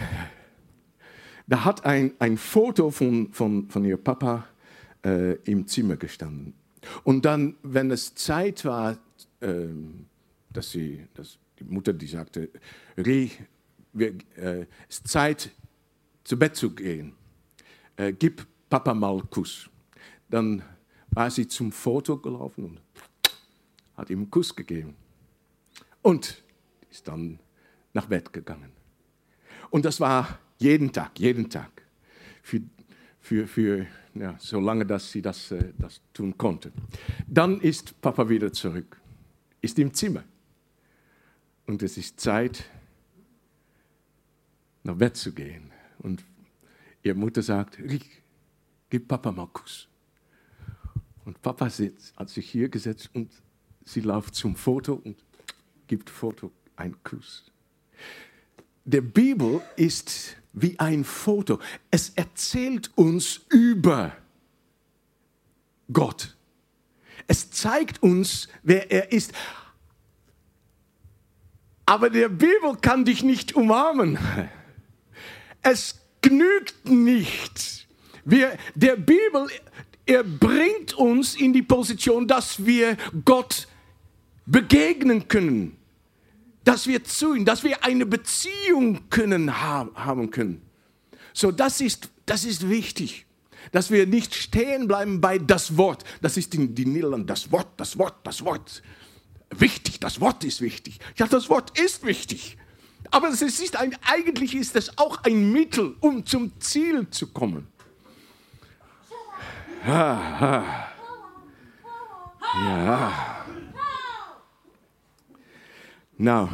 [1.47, 4.47] da hat ein, ein Foto von, von, von ihr Papa
[5.05, 6.55] äh, im Zimmer gestanden.
[7.05, 8.97] Und dann, wenn es Zeit war,
[9.43, 10.07] ähm,
[10.49, 12.49] dass, sie, dass die Mutter die sagte,
[12.97, 13.31] Rie,
[13.99, 15.51] äh, es ist Zeit,
[16.25, 17.13] zu Bett zu gehen.
[17.97, 19.69] Äh, gib Papa mal Kuss.
[20.33, 20.63] Dann
[21.11, 22.81] war sie zum Foto gelaufen und
[23.97, 24.97] hat ihm einen Kuss gegeben.
[26.01, 26.43] Und
[26.91, 27.39] ist dann
[27.93, 28.73] nach Bett gegangen.
[29.71, 31.83] Und das war jeden Tag, jeden Tag.
[32.43, 32.61] Für,
[33.21, 36.73] für, für ja, solange dass sie das, äh, das tun konnte.
[37.29, 38.99] Dann ist Papa wieder zurück
[39.63, 40.25] ist im Zimmer.
[41.67, 42.65] Und es ist Zeit,
[44.83, 45.71] nach Bett zu gehen.
[46.01, 46.23] Und
[47.03, 48.23] ihre Mutter sagt, Rick,
[48.91, 49.89] gib Papa mal Kuss.
[51.25, 53.31] Und Papa sitzt, hat sich hier gesetzt und
[53.85, 55.17] sie läuft zum Foto und
[55.87, 57.51] gibt Foto einen Kuss.
[58.85, 61.59] Der Bibel ist wie ein Foto.
[61.91, 64.17] Es erzählt uns über
[65.93, 66.37] Gott.
[67.27, 69.33] Es zeigt uns, wer er ist.
[71.87, 74.19] Aber der Bibel kann dich nicht umarmen.
[75.63, 77.87] Es genügt nicht.
[78.25, 79.49] Wir, der Bibel,
[80.07, 83.69] er bringt uns in die Position, dass wir Gott
[84.47, 85.77] begegnen können,
[86.65, 90.63] dass wir zu ihm, dass wir eine Beziehung können haben können.
[91.33, 93.27] So, das ist, das ist wichtig
[93.71, 96.05] dass wir nicht stehen bleiben bei das Wort.
[96.21, 98.83] Das ist in die Niederlande, das Wort, das Wort, das Wort.
[99.51, 100.99] Wichtig, das Wort ist wichtig.
[101.17, 102.57] Ja, das Wort ist wichtig.
[103.11, 107.69] Aber es ist ein, eigentlich ist es auch ein Mittel, um zum Ziel zu kommen.
[109.87, 110.95] Ja.
[112.55, 113.47] ja.
[116.19, 116.51] Now,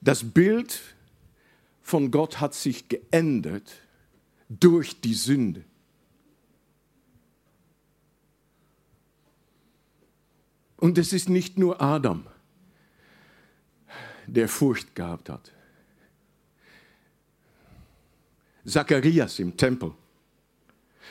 [0.00, 0.80] das Bild
[1.82, 3.82] von Gott hat sich geändert
[4.48, 5.64] durch die Sünde.
[10.76, 12.26] Und es ist nicht nur Adam,
[14.26, 15.53] der Furcht gehabt hat.
[18.64, 19.92] Zacharias im Tempel.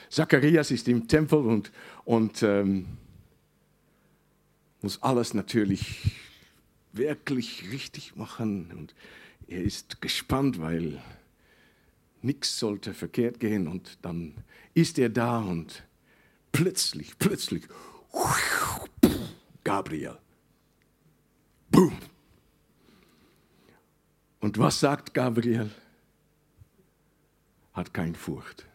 [0.09, 1.71] Zacharias ist im Tempel und,
[2.05, 2.85] und ähm,
[4.81, 6.11] muss alles natürlich
[6.91, 8.71] wirklich richtig machen.
[8.75, 8.95] Und
[9.47, 11.01] er ist gespannt, weil
[12.21, 13.67] nichts sollte verkehrt gehen.
[13.67, 14.33] Und dann
[14.73, 15.83] ist er da und
[16.51, 17.63] plötzlich, plötzlich,
[19.63, 20.17] Gabriel.
[21.69, 21.97] Boom.
[24.39, 25.71] Und was sagt Gabriel?
[27.73, 28.65] Hat keine Furcht.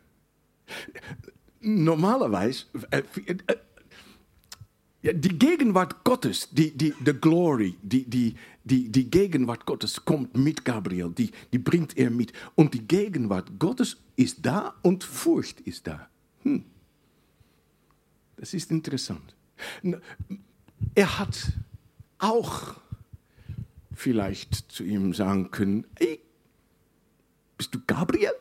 [1.61, 3.57] Normalerweise, äh, äh,
[5.03, 8.35] ja, die Gegenwart Gottes, die, die, die Glory, die, die,
[8.65, 12.33] die, die Gegenwart Gottes kommt mit Gabriel, die, die bringt er mit.
[12.57, 16.09] Und die Gegenwart Gottes ist da und Furcht ist da.
[16.43, 16.65] Hm.
[18.37, 19.35] Das ist interessant.
[20.95, 21.53] Er hat
[22.19, 22.77] auch
[23.93, 26.21] vielleicht zu ihm sagen können, hey,
[27.57, 28.33] bist du Gabriel?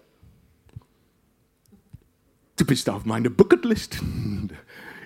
[2.58, 4.02] Du bist auf meiner Bucketlist.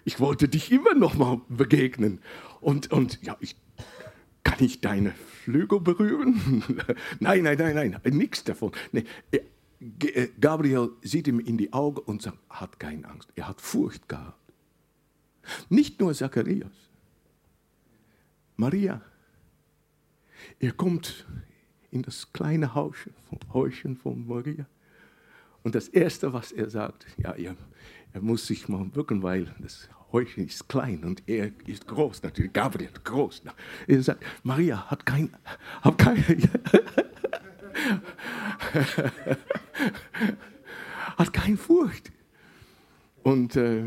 [0.05, 2.19] ich wollte dich immer noch mal begegnen.
[2.61, 3.57] Und, und ja, ich,
[4.43, 5.11] kann ich deine
[5.43, 6.63] Flügel berühren?
[7.19, 8.71] nein, nein, nein, nein, nichts davon.
[8.93, 13.29] Nee, äh, Gabriel sieht ihm in die Augen und sagt, hat keine Angst.
[13.35, 14.39] Er hat Furcht gehabt.
[15.69, 16.71] Nicht nur Zacharias.
[18.55, 19.01] Maria.
[20.59, 21.25] Er kommt
[21.89, 24.65] in das kleine Häuschen von Maria.
[25.63, 27.55] Und das Erste, was er sagt, ja, er,
[28.13, 32.51] er muss sich mal bücken, weil das Häuschen ist klein und er ist groß, natürlich,
[32.51, 33.43] Gabriel groß.
[33.87, 35.29] Er sagt, Maria hat kein,
[35.81, 36.23] hat kein,
[41.17, 42.11] hat keine Furcht.
[43.23, 43.83] Und äh,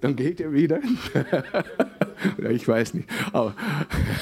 [0.00, 0.80] dann geht er wieder.
[2.50, 3.08] ich weiß nicht.
[3.32, 3.54] Aber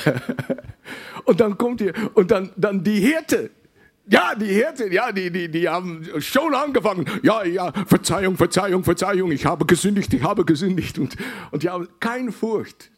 [1.25, 3.51] und dann kommt ihr, und dann, dann die Hirte.
[4.11, 7.05] Ja, die Hirte, ja, die, die, die haben schon angefangen.
[7.23, 10.99] Ja, ja, Verzeihung, Verzeihung, Verzeihung, ich habe gesündigt, ich habe gesündigt.
[10.99, 11.17] Und,
[11.51, 12.91] und die haben keine Furcht.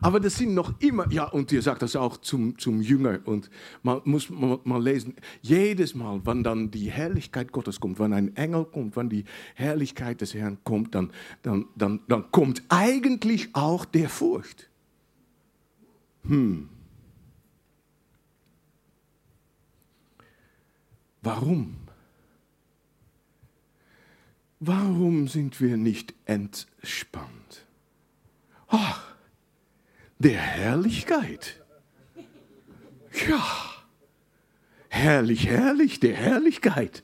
[0.00, 3.50] Aber das sind noch immer, ja, und ihr sagt das auch zum, zum Jünger, und
[3.82, 8.36] man muss mal, mal lesen, jedes Mal, wenn dann die Herrlichkeit Gottes kommt, wenn ein
[8.36, 11.10] Engel kommt, wenn die Herrlichkeit des Herrn kommt, dann,
[11.42, 14.68] dann, dann, dann kommt eigentlich auch der Furcht.
[16.26, 16.68] Hm.
[21.22, 21.76] Warum?
[24.58, 27.64] Warum sind wir nicht entspannt?
[28.68, 29.14] Ach,
[30.18, 31.60] der Herrlichkeit.
[33.28, 33.44] Ja,
[34.88, 37.02] herrlich, herrlich, der Herrlichkeit.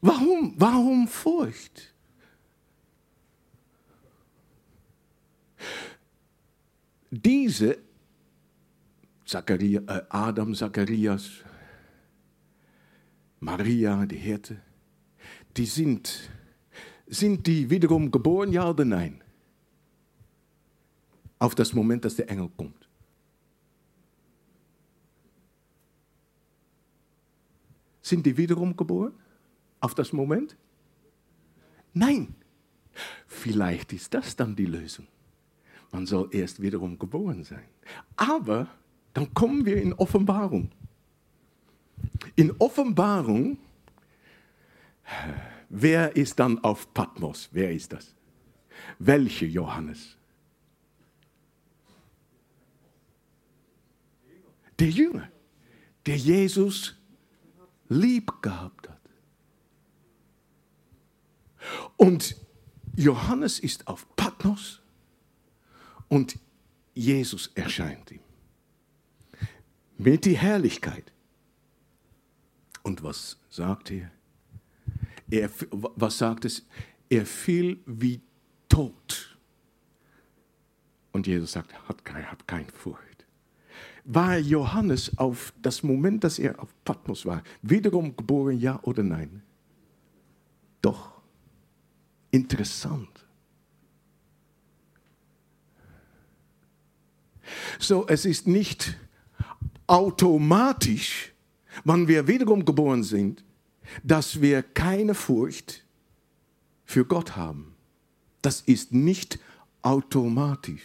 [0.00, 1.94] Warum, warum Furcht?
[7.10, 7.78] Diese
[9.24, 11.42] Zachariah, äh Adam, Zacharias,
[13.40, 14.60] Maria, die Hirte,
[15.56, 16.30] die sind,
[17.06, 19.22] sind die wiederum geboren, ja oder nein?
[21.38, 22.88] Auf das Moment, dass der Engel kommt.
[28.02, 29.14] Sind die wiederum geboren?
[29.80, 30.56] Auf das Moment?
[31.94, 32.34] Nein.
[33.26, 35.06] Vielleicht ist das dann die Lösung.
[35.92, 37.64] Man soll erst wiederum geboren sein.
[38.16, 38.68] Aber
[39.14, 40.70] dann kommen wir in Offenbarung.
[42.36, 43.58] In Offenbarung,
[45.68, 47.48] wer ist dann auf Patmos?
[47.52, 48.14] Wer ist das?
[48.98, 50.16] Welche Johannes?
[54.78, 55.30] Der Jünger,
[56.06, 56.96] der Jesus
[57.88, 59.00] lieb gehabt hat.
[61.96, 62.36] Und
[62.96, 64.80] Johannes ist auf Patmos
[66.08, 66.38] und
[66.94, 68.20] Jesus erscheint ihm.
[69.98, 71.12] Mit die Herrlichkeit.
[72.82, 74.10] Und was sagt er?
[75.30, 76.66] er was sagt es?
[77.08, 78.20] Er fiel wie
[78.68, 79.38] tot.
[81.12, 83.26] Und Jesus sagt, hat kein, hab keine Furcht.
[84.04, 89.42] War Johannes auf das Moment, dass er auf Patmos war, wiederum geboren, ja oder nein?
[90.80, 91.20] Doch.
[92.30, 93.26] Interessant.
[97.78, 98.96] So, es ist nicht
[99.88, 101.29] automatisch,
[101.84, 103.44] wenn wir wiederum geboren sind,
[104.02, 105.84] dass wir keine Furcht
[106.84, 107.74] für Gott haben.
[108.42, 109.38] Das ist nicht
[109.82, 110.82] automatisch.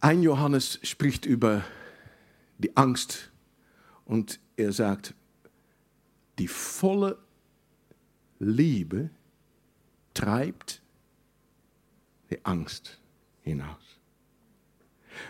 [0.00, 1.64] Ein Johannes spricht über
[2.58, 3.30] die Angst
[4.04, 5.14] und er sagt,
[6.38, 7.18] die volle
[8.38, 9.10] Liebe
[10.14, 10.80] treibt
[12.30, 12.98] die Angst
[13.42, 14.00] hinaus.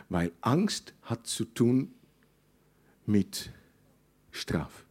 [0.08, 1.92] Weil Angst hat zu tun
[3.10, 3.50] mit
[4.30, 4.84] Straf.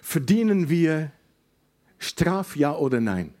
[0.00, 1.10] Verdienen wir
[1.98, 3.34] Straf, ja oder nein?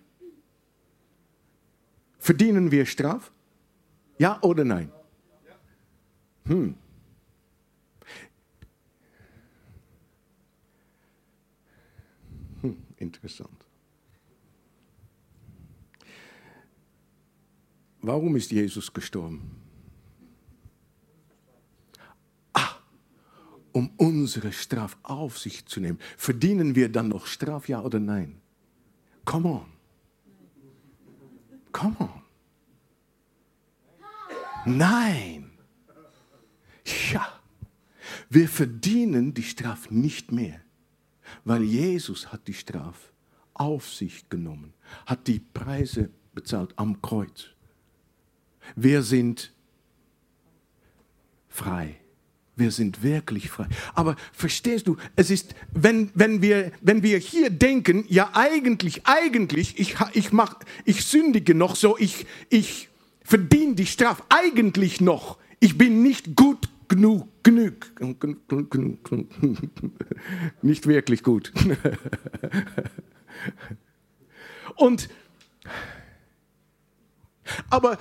[2.18, 3.30] Verdienen wir Straf?
[4.18, 4.90] Ja oder nein?
[6.46, 6.74] Hm.
[12.62, 13.61] Hm, interessant.
[18.02, 19.50] Warum ist Jesus gestorben?
[22.52, 22.74] Ah,
[23.70, 25.98] um unsere Straf auf sich zu nehmen.
[26.16, 28.40] Verdienen wir dann noch Straf, ja oder nein?
[29.24, 29.66] Come on.
[31.70, 32.22] Come on.
[34.66, 35.52] Nein.
[37.12, 37.40] Ja.
[38.28, 40.60] Wir verdienen die Straf nicht mehr,
[41.44, 43.12] weil Jesus hat die Straf
[43.54, 44.74] auf sich genommen,
[45.06, 47.51] hat die Preise bezahlt am Kreuz.
[48.76, 49.52] Wir sind
[51.48, 51.96] frei.
[52.54, 53.66] wir sind wirklich frei.
[53.94, 59.78] Aber verstehst du, es ist, wenn, wenn, wir, wenn wir hier denken, ja eigentlich, eigentlich,
[59.78, 62.88] ich, ich, mach, ich sündige noch so, ich, ich
[63.24, 67.90] verdiene die Strafe, eigentlich noch, ich bin nicht gut genug, genug,
[70.62, 71.52] nicht wirklich gut.
[74.76, 75.08] Und,
[77.70, 77.98] aber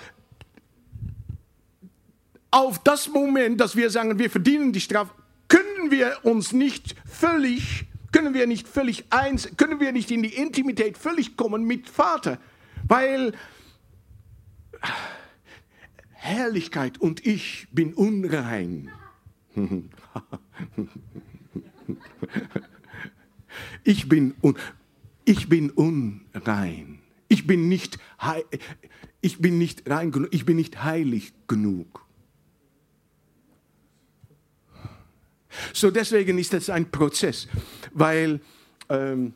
[2.51, 5.11] auf das Moment, dass wir sagen, wir verdienen die Strafe,
[5.47, 10.35] können wir uns nicht völlig, können wir nicht völlig eins, können wir nicht in die
[10.35, 12.37] Intimität völlig kommen mit Vater,
[12.87, 13.33] weil
[16.11, 18.91] Herrlichkeit und ich bin unrein.
[23.83, 24.55] ich bin, un,
[25.25, 26.99] ich bin unrein.
[27.27, 27.97] Ich bin nicht,
[29.21, 32.05] ich bin nicht rein genug, ich bin nicht heilig genug.
[35.73, 37.47] So deswegen ist es ein Prozess,
[37.93, 38.39] weil
[38.89, 39.33] ähm,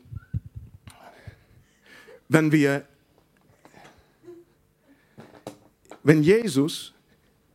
[2.28, 2.86] wenn wir,
[6.02, 6.92] wenn Jesus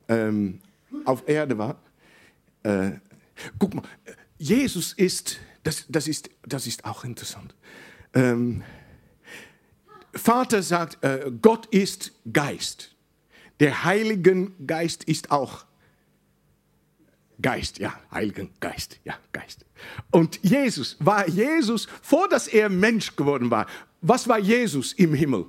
[0.07, 0.59] ähm,
[1.05, 1.82] auf Erde war,
[2.64, 2.91] äh,
[3.57, 3.84] guck mal,
[4.38, 7.55] Jesus ist, das, das ist, das ist auch interessant.
[8.14, 8.64] Ähm,
[10.14, 12.95] Vater sagt, äh, Gott ist Geist.
[13.59, 15.66] Der Heilige Geist ist auch
[17.41, 19.65] Geist, ja, Heiligen Geist, ja, Geist.
[20.11, 23.67] Und Jesus, war Jesus, vor dass er Mensch geworden war,
[24.01, 25.45] was war Jesus im Himmel?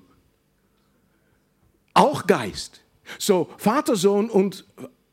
[1.94, 2.80] Auch Geist.
[3.18, 4.64] So, Vater, Sohn und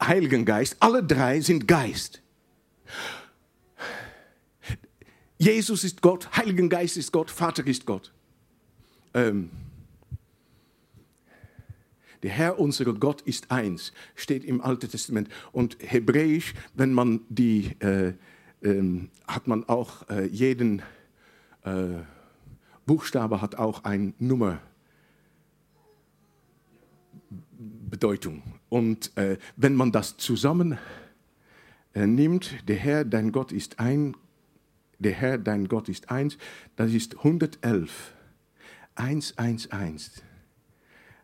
[0.01, 2.21] Heiligen Geist, alle drei sind Geist.
[5.38, 8.11] Jesus ist Gott, Heiligen Geist ist Gott, Vater ist Gott.
[9.13, 9.49] Ähm,
[12.24, 15.30] der Herr, unser Gott, ist eins, steht im Alten Testament.
[15.51, 18.13] Und Hebräisch, wenn man die, äh,
[18.61, 20.82] äh, hat man auch äh, jeden
[21.63, 21.99] äh,
[22.86, 24.59] Buchstabe hat auch eine Nummer.
[27.89, 28.41] Bedeutung.
[28.70, 30.78] Und äh, wenn man das zusammen
[31.93, 34.15] äh, nimmt, der Herr, dein Gott ist ein,
[34.99, 36.38] der Herr, dein Gott ist eins,
[36.76, 38.13] das ist 111.
[38.95, 40.22] 111.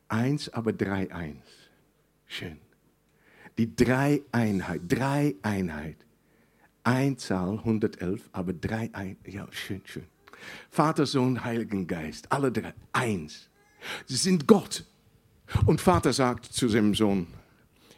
[0.08, 1.46] Eins, aber drei eins.
[2.26, 2.60] Schön.
[3.58, 5.98] Die Dreieinheit, Dreieinheit.
[6.84, 9.18] Einzahl 111, aber drei ein.
[9.26, 10.06] Ja, schön, schön.
[10.70, 13.50] Vater, Sohn, Heiligen Geist, alle drei, eins.
[14.06, 14.86] Sie sind Gott.
[15.66, 17.28] Und Vater sagt zu seinem Sohn,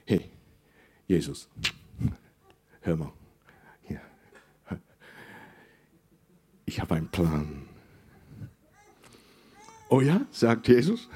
[0.06, 0.30] hey,
[1.08, 1.50] Jesus,
[2.82, 3.14] hör mal,
[3.84, 4.02] hier.
[6.66, 7.68] ich habe einen Plan.
[9.90, 11.10] Oh ja, sagt Jesus.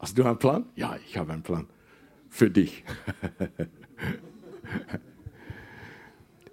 [0.00, 0.64] Hast du einen Plan?
[0.76, 1.66] Ja, ich habe einen Plan.
[2.30, 2.84] Für dich.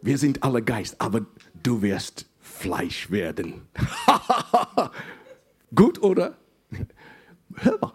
[0.02, 1.26] Wir sind alle Geist, aber
[1.64, 3.62] du wirst Fleisch werden.
[5.76, 6.38] Gut, oder?
[7.56, 7.94] Hör mal.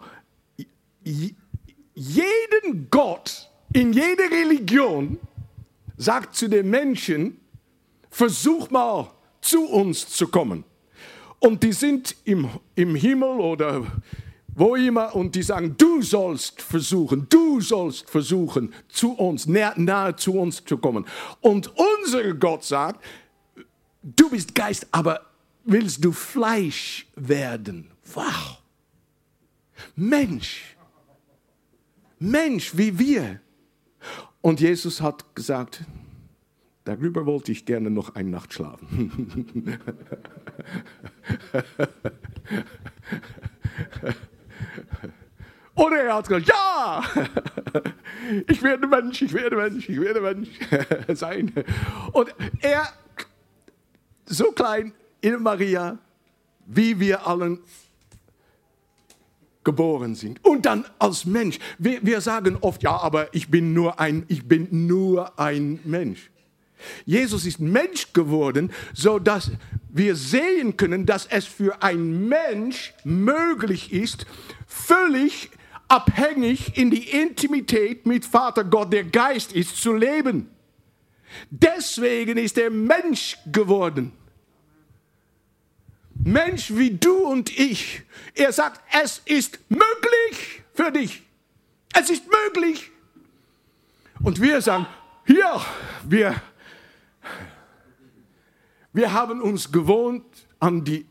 [1.93, 5.19] Jeden Gott in jeder Religion
[5.97, 7.39] sagt zu den Menschen,
[8.09, 10.63] versuch mal zu uns zu kommen.
[11.39, 13.85] Und die sind im, im Himmel oder
[14.55, 20.15] wo immer, und die sagen, du sollst versuchen, du sollst versuchen, zu uns, nahe, nahe
[20.15, 21.05] zu uns zu kommen.
[21.41, 23.03] Und unser Gott sagt,
[24.03, 25.21] du bist Geist, aber
[25.63, 27.91] willst du Fleisch werden?
[28.13, 28.61] Wow.
[29.95, 30.75] Mensch.
[32.19, 33.39] Mensch wie wir.
[34.41, 35.83] Und Jesus hat gesagt,
[36.83, 39.79] darüber wollte ich gerne noch eine Nacht schlafen.
[45.75, 47.03] Oder er hat gesagt, ja,
[48.47, 50.49] ich werde Mensch, ich werde Mensch, ich werde Mensch
[51.19, 51.51] sein.
[52.11, 52.87] Und er,
[54.25, 55.97] so klein in Maria,
[56.65, 57.59] wie wir allen
[59.63, 60.43] geboren sind.
[60.43, 61.57] Und dann als Mensch.
[61.77, 66.29] Wir, wir sagen oft, ja, aber ich bin nur ein, ich bin nur ein Mensch.
[67.05, 69.51] Jesus ist Mensch geworden, so dass
[69.89, 74.25] wir sehen können, dass es für einen Mensch möglich ist,
[74.85, 75.49] völlig
[75.87, 80.49] abhängig in die Intimität mit Vater Gott, der Geist ist, zu leben.
[81.49, 84.11] Deswegen ist er Mensch geworden.
[86.15, 88.01] Mensch wie du und ich.
[88.33, 91.23] Er sagt, es ist möglich für dich.
[91.93, 92.91] Es ist möglich.
[94.21, 94.87] Und wir sagen,
[95.27, 95.65] ja,
[96.07, 96.41] wir,
[98.93, 100.25] wir haben uns gewohnt,
[100.59, 101.05] an die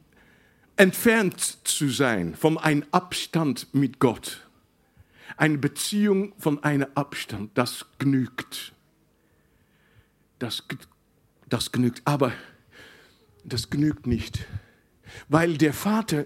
[0.83, 4.49] entfernt zu sein, von einem Abstand mit Gott.
[5.37, 8.73] Eine Beziehung von einem Abstand, das genügt.
[10.41, 10.65] das,
[11.49, 12.03] das genügt.
[12.05, 12.33] Aber
[13.45, 14.45] das genügt nicht.
[15.29, 16.25] Weil der Vater,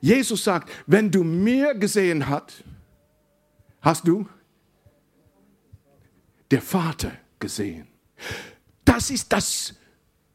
[0.00, 2.62] Jesus sagt, wenn du mir gesehen hast,
[3.80, 4.28] hast du
[6.52, 7.88] der Vater gesehen.
[8.84, 9.74] Das ist das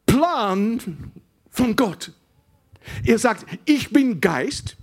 [0.04, 1.14] Plan
[1.48, 2.12] von Gott.
[3.04, 4.76] Er sagt, ich bin Geist.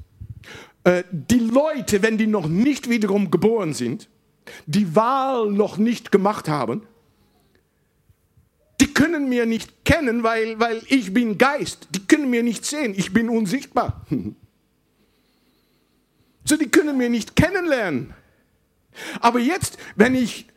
[0.83, 4.09] Äh, die Leute, wenn die noch nicht wiederum geboren sind,
[4.65, 6.83] die Wahl noch nicht gemacht haben,
[8.79, 11.87] die können mir nicht kennen, weil, weil ich bin Geist.
[11.91, 12.93] Die können mir nicht sehen.
[12.97, 14.05] Ich bin unsichtbar.
[16.43, 18.15] So, die können mir nicht kennenlernen.
[19.19, 20.47] Aber jetzt, wenn ich,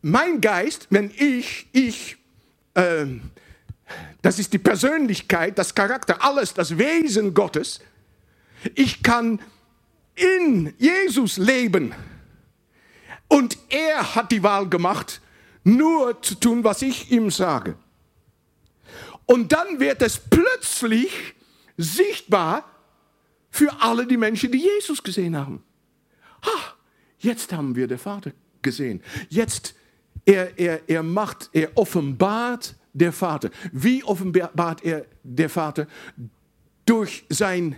[0.00, 2.16] mein Geist, wenn ich, ich,
[2.74, 3.06] äh,
[4.22, 7.80] das ist die Persönlichkeit, das Charakter, alles, das Wesen Gottes,
[8.74, 9.40] ich kann
[10.14, 11.94] in Jesus leben.
[13.28, 15.20] Und er hat die Wahl gemacht,
[15.64, 17.76] nur zu tun, was ich ihm sage.
[19.26, 21.34] Und dann wird es plötzlich
[21.76, 22.64] sichtbar
[23.50, 25.62] für alle die Menschen, die Jesus gesehen haben.
[26.44, 26.74] Ha,
[27.18, 29.02] jetzt haben wir den Vater gesehen.
[29.28, 29.74] Jetzt,
[30.24, 33.50] er, er, er macht, er offenbart der Vater.
[33.72, 35.86] Wie offenbart er der Vater?
[36.84, 37.76] Durch sein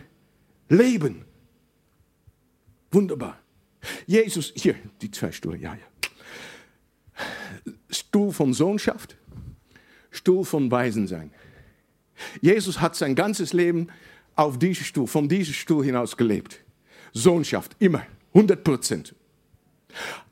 [0.69, 1.25] Leben.
[2.91, 3.39] Wunderbar.
[4.07, 7.23] Jesus, hier, die zwei Stühle, ja, ja.
[7.91, 9.17] Stuhl von Sohnschaft,
[10.11, 11.31] Stuhl von Waisensein.
[12.41, 13.89] Jesus hat sein ganzes Leben
[14.37, 16.61] auf diesem Stuhl, von diesem Stuhl hinaus gelebt.
[17.12, 18.03] Sohnschaft, immer,
[18.33, 19.15] 100 Prozent.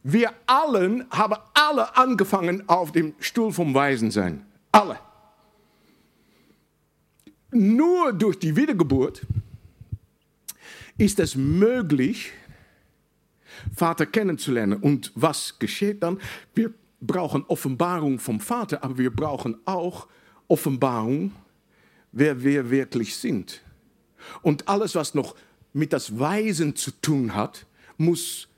[0.02, 4.44] Wir allen haben alle angefangen auf dem Stuhl vom Waisensein.
[4.72, 4.98] Alle.
[7.50, 9.26] Nur durch die Wiedergeburt
[10.96, 12.32] ist es möglich,
[13.74, 14.80] Vater kennenzulernen.
[14.80, 16.18] Und was geschieht dann?
[16.54, 20.08] Wir brauchen Offenbarung vom Vater, aber wir brauchen auch
[20.48, 21.32] Offenbarung,
[22.12, 23.60] wer wir wirklich sind.
[24.40, 25.34] Und alles, was noch
[25.72, 27.66] mit das Weisen zu tun hat,
[27.96, 28.48] muss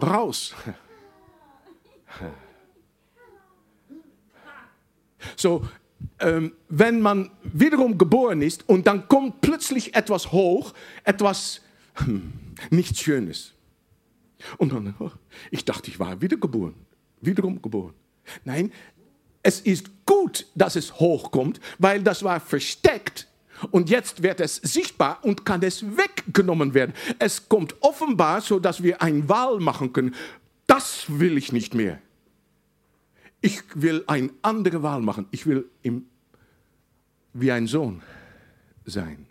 [0.00, 0.54] raus.
[5.36, 5.66] So,
[6.20, 11.60] ähm, wenn man wiederum geboren ist und dann kommt plötzlich etwas hoch, etwas
[11.94, 12.32] hm,
[12.70, 13.52] nicht Schönes.
[14.58, 15.10] Und dann, oh,
[15.50, 16.74] ich dachte, ich war wiedergeboren,
[17.20, 17.94] wiederum geboren.
[18.44, 18.72] Nein,
[19.42, 23.28] es ist gut, dass es hochkommt, weil das war versteckt
[23.70, 26.94] und jetzt wird es sichtbar und kann es weggenommen werden.
[27.18, 30.14] Es kommt offenbar, so dass wir eine Wahl machen können.
[30.66, 32.00] Das will ich nicht mehr.
[33.44, 35.26] Ich will eine andere Wahl machen.
[35.30, 36.06] Ich will im,
[37.34, 38.00] wie ein Sohn
[38.86, 39.26] sein.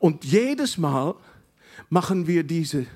[0.00, 1.14] Und jedes Mal
[1.88, 2.86] machen wir diese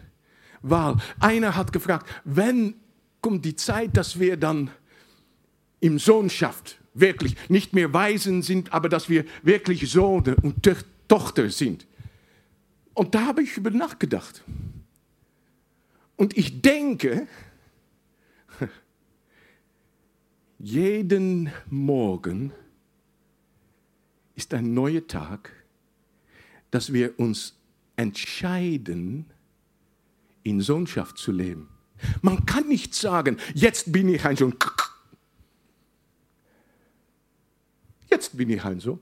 [0.63, 0.97] Wahl.
[1.21, 2.75] Einer hat gefragt, wenn
[3.21, 4.73] kommt die Zeit, dass wir dann
[5.79, 10.69] im Sohnschaft wirklich nicht mehr Waisen sind, aber dass wir wirklich Sohn und
[11.07, 11.87] Tochter sind.
[12.95, 14.43] Und da habe ich über nachgedacht.
[16.17, 17.29] Und ich denke,
[20.63, 22.53] jeden Morgen
[24.35, 25.51] ist ein neuer Tag,
[26.71, 27.57] dass wir uns
[27.97, 29.27] entscheiden,
[30.43, 31.69] in Sohnschaft zu leben.
[32.23, 34.55] Man kann nicht sagen, jetzt bin ich ein Sohn.
[38.11, 39.01] Jetzt bin ich ein Sohn.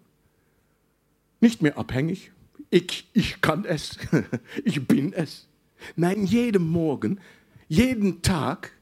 [1.41, 2.33] Nicht mehr abhängig.
[2.71, 3.99] Ich, ich kann es.
[4.65, 5.49] Ich bin es.
[5.97, 7.21] Nein, jeden Morgen,
[7.69, 8.73] jeden Tag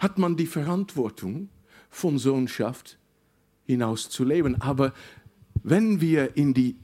[0.00, 1.48] hat man die Verantwortung,
[1.92, 2.98] von Sohnschaft
[3.66, 4.60] hinaus zu leben.
[4.60, 4.92] Aber
[5.62, 6.76] wenn wir in die,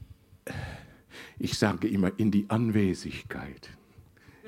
[1.39, 3.77] ich sage immer, in die Anwesigkeit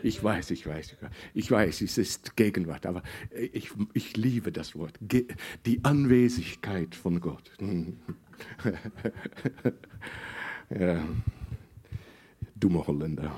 [0.03, 0.95] ich weiß, ich weiß,
[1.33, 3.01] ich weiß, es ist Gegenwart, aber
[3.31, 4.93] ich, ich liebe das Wort.
[5.01, 7.51] Die Anwesigkeit von Gott.
[10.69, 11.03] ja.
[12.55, 13.35] Dumme Holländer.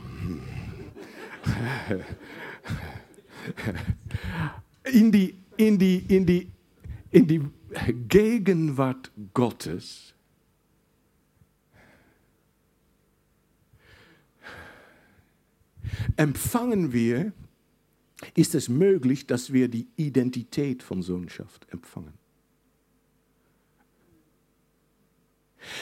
[4.83, 6.51] In die, in die, in die,
[7.11, 7.41] in die
[8.07, 10.13] Gegenwart Gottes
[16.15, 17.33] empfangen wir,
[18.35, 22.13] ist es möglich, dass wir die Identität von Sohnschaft empfangen.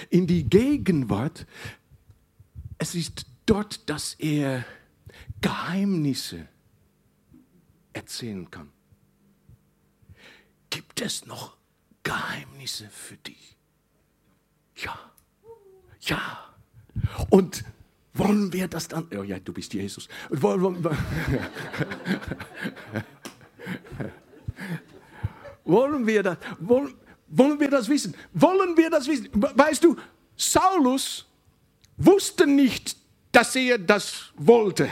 [0.10, 1.46] In die Gegenwart,
[2.78, 4.66] es ist dort, dass er
[5.42, 6.48] Geheimnisse
[7.94, 8.70] erzählen kann.
[10.70, 11.58] Gibt es noch
[12.04, 13.58] Geheimnisse für dich?
[14.76, 14.98] Ja.
[16.02, 16.54] Ja.
[17.30, 17.64] Und
[18.14, 19.08] wollen wir das dann?
[19.16, 20.08] Oh ja, du bist Jesus.
[20.30, 20.84] Wollen,
[25.64, 26.96] Wollen wir das, wollen,
[27.28, 28.16] wollen wir das wissen?
[28.34, 29.30] Wollen wir das wissen?
[29.34, 29.96] Weißt du,
[30.36, 31.28] Saulus
[31.98, 32.98] wusste nicht,
[33.32, 34.90] dass er das wollte.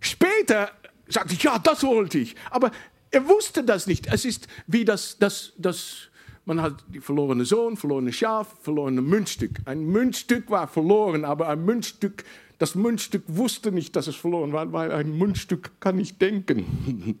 [0.00, 0.72] Später
[1.06, 2.34] sagte ich, ja, das wollte ich.
[2.50, 2.72] Aber
[3.12, 4.08] er wusste das nicht.
[4.08, 6.08] Es ist wie das, das, das
[6.44, 9.60] man hat die verlorene Sohn, verlorene Schaf, verlorene Münzstück.
[9.64, 12.24] Ein Münzstück war verloren, aber ein Münzstück,
[12.58, 17.18] das Münzstück wusste nicht, dass es verloren war, weil ein Münzstück kann nicht denken.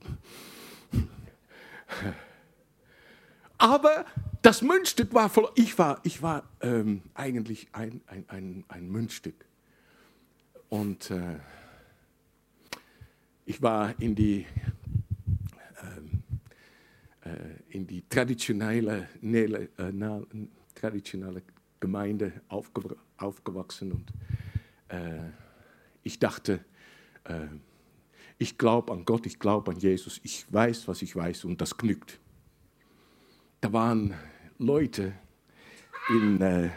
[3.58, 4.06] Aber
[4.42, 5.52] das Münzstück war verloren.
[5.56, 9.36] Ich war, ich war ähm, eigentlich ein, ein, ein, ein Münzstück.
[10.68, 11.38] Und äh,
[13.46, 14.46] ich war in die
[17.68, 19.92] in die traditionelle, äh,
[20.74, 21.42] traditionelle
[21.78, 24.12] Gemeinde aufge, aufgewachsen und
[24.88, 25.30] äh,
[26.02, 26.64] ich dachte,
[27.24, 27.46] äh,
[28.38, 31.76] ich glaube an Gott, ich glaube an Jesus, ich weiß, was ich weiß und das
[31.76, 32.18] genügt.
[33.60, 34.14] Da waren
[34.58, 35.12] Leute
[36.08, 36.70] in, äh,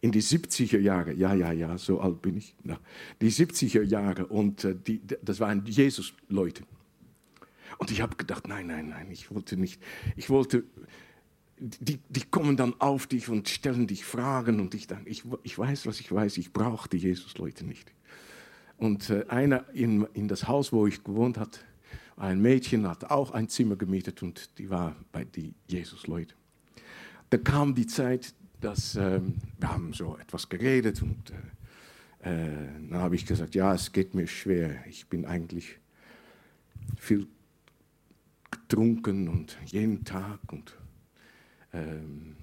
[0.00, 2.80] in die 70er Jahre, ja, ja, ja, so alt bin ich, na,
[3.20, 6.64] die 70er Jahre und äh, die, das waren Jesus-Leute.
[7.80, 9.82] Und ich habe gedacht, nein, nein, nein, ich wollte nicht,
[10.14, 10.64] ich wollte,
[11.58, 15.58] die, die kommen dann auf dich und stellen dich Fragen und ich dachte, ich, ich
[15.58, 17.90] weiß, was ich weiß, ich brauche die Jesus-Leute nicht.
[18.76, 21.52] Und äh, einer in, in das Haus, wo ich gewohnt habe,
[22.18, 26.34] ein Mädchen hat auch ein Zimmer gemietet und die war bei die Jesus-Leute.
[27.30, 29.22] Da kam die Zeit, dass äh,
[29.58, 34.14] wir haben so etwas geredet und äh, äh, dann habe ich gesagt, ja, es geht
[34.14, 34.84] mir schwer.
[34.86, 35.78] Ich bin eigentlich
[36.98, 37.26] viel
[38.70, 40.38] getrunken und jeden Tag.
[40.52, 40.76] Und
[41.72, 42.36] ähm,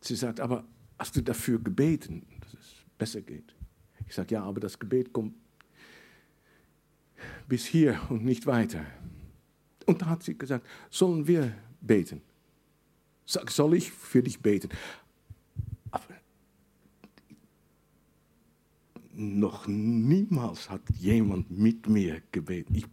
[0.00, 0.64] sie sagt, aber
[0.98, 3.54] hast du dafür gebeten, dass es besser geht?
[4.06, 5.34] Ich sage, ja, aber das Gebet kommt
[7.48, 8.84] bis hier und nicht weiter.
[9.86, 12.20] Und da hat sie gesagt, sollen wir beten?
[13.26, 14.70] Sag, soll ich für dich beten?
[19.20, 22.74] Noch niemals hat jemand mit mir gebeten.
[22.74, 22.86] Ich,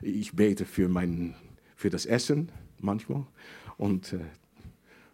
[0.00, 1.34] ich bete für, mein,
[1.74, 3.26] für das Essen manchmal
[3.76, 4.20] und äh,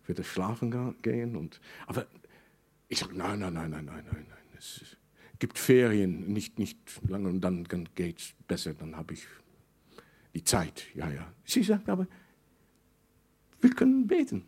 [0.02, 1.36] für das Schlafen gehen.
[1.36, 2.06] Und, aber
[2.88, 4.26] ich sage, nein, nein, nein, nein, nein, nein.
[4.28, 4.38] nein.
[4.58, 4.96] Es
[5.38, 9.24] gibt Ferien, nicht, nicht lange und dann, dann geht es besser, dann habe ich
[10.34, 10.84] die Zeit.
[10.94, 11.32] Ja, ja.
[11.44, 12.06] Sie sagt aber,
[13.60, 14.44] wir können beten.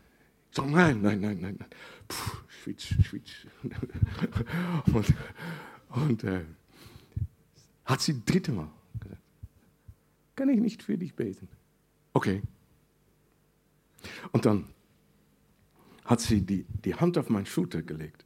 [0.51, 1.57] Ich sage, nein, nein, nein, nein.
[1.59, 1.69] nein.
[2.09, 3.47] Puh, Schwitz, Schwitz.
[4.93, 5.15] und,
[5.91, 6.45] und äh,
[7.85, 8.71] hat sie dritte Mal
[9.01, 9.23] gesagt,
[10.37, 11.49] kann ich nicht für dich beten?
[12.13, 12.43] Okay.
[14.33, 14.67] Und dann
[16.05, 18.25] hat sie die, die Hand auf meine Schulter gelegt.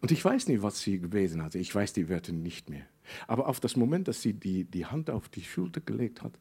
[0.00, 1.58] Und ich weiß nicht, was sie gebeten hatte.
[1.58, 2.86] Ich weiß die Wörter nicht mehr.
[3.26, 6.38] Aber auf das Moment, dass sie die, die Hand auf die Schulter gelegt hat,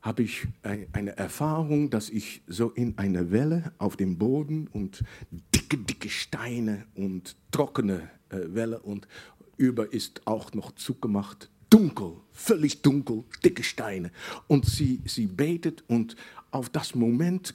[0.00, 5.04] habe ich eine Erfahrung, dass ich so in einer Welle auf dem Boden und
[5.54, 9.08] dicke, dicke Steine und trockene Welle und
[9.56, 14.10] über ist auch noch zugemacht, dunkel, völlig dunkel, dicke Steine.
[14.46, 16.16] Und sie, sie betet und
[16.50, 17.54] auf das Moment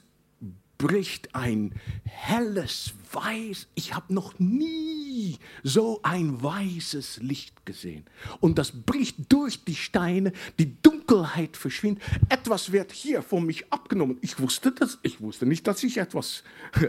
[0.84, 1.72] bricht ein
[2.04, 3.68] helles Weiß.
[3.74, 8.04] Ich habe noch nie so ein weißes Licht gesehen.
[8.40, 12.04] Und das bricht durch die Steine, die Dunkelheit verschwindet.
[12.28, 14.18] Etwas wird hier von mich abgenommen.
[14.20, 16.42] Ich wusste das, ich wusste nicht, dass ich etwas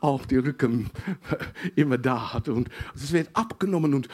[0.00, 0.90] auf die Rücken
[1.76, 2.52] immer da hatte.
[2.52, 4.08] Und es wird abgenommen und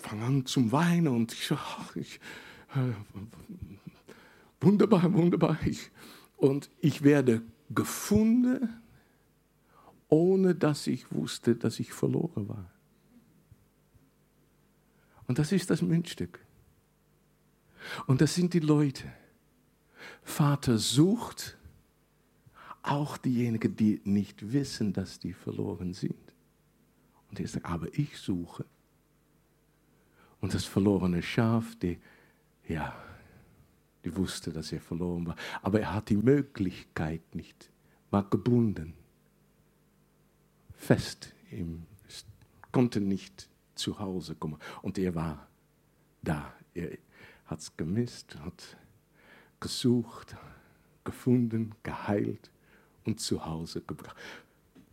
[0.00, 1.08] fange an zum Weinen.
[1.08, 1.50] Und ich,
[1.96, 2.20] ich
[2.74, 2.94] äh,
[4.58, 5.58] wunderbar, wunderbar.
[5.66, 5.90] Ich,
[6.38, 7.42] und ich werde
[7.74, 8.68] gefunden,
[10.08, 12.70] ohne dass ich wusste, dass ich verloren war.
[15.26, 16.40] Und das ist das Münzstück.
[18.06, 19.10] Und das sind die Leute.
[20.22, 21.56] Vater sucht
[22.82, 26.14] auch diejenigen, die nicht wissen, dass die verloren sind.
[27.30, 28.64] Und er sagt, aber ich suche.
[30.40, 31.98] Und das verlorene Schaf, die,
[32.68, 32.94] ja,
[34.04, 35.36] die wusste, dass er verloren war.
[35.62, 37.70] Aber er hat die Möglichkeit nicht,
[38.10, 38.94] war gebunden,
[40.74, 41.86] fest, im,
[42.72, 44.58] konnte nicht zu Hause kommen.
[44.80, 45.48] Und er war
[46.22, 46.52] da.
[46.74, 46.98] Er
[47.46, 48.76] hat es gemisst, hat
[49.60, 50.36] gesucht,
[51.04, 52.50] gefunden, geheilt
[53.04, 54.16] und zu Hause gebracht.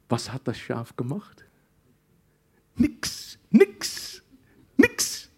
[0.08, 1.46] Was hat das Schaf gemacht?
[2.76, 4.22] Nix, nix,
[4.78, 5.30] nix.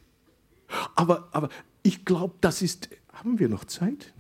[0.96, 1.50] Aber, aber
[1.84, 2.90] ich glaube, das ist
[3.22, 4.14] haben wir noch Zeit?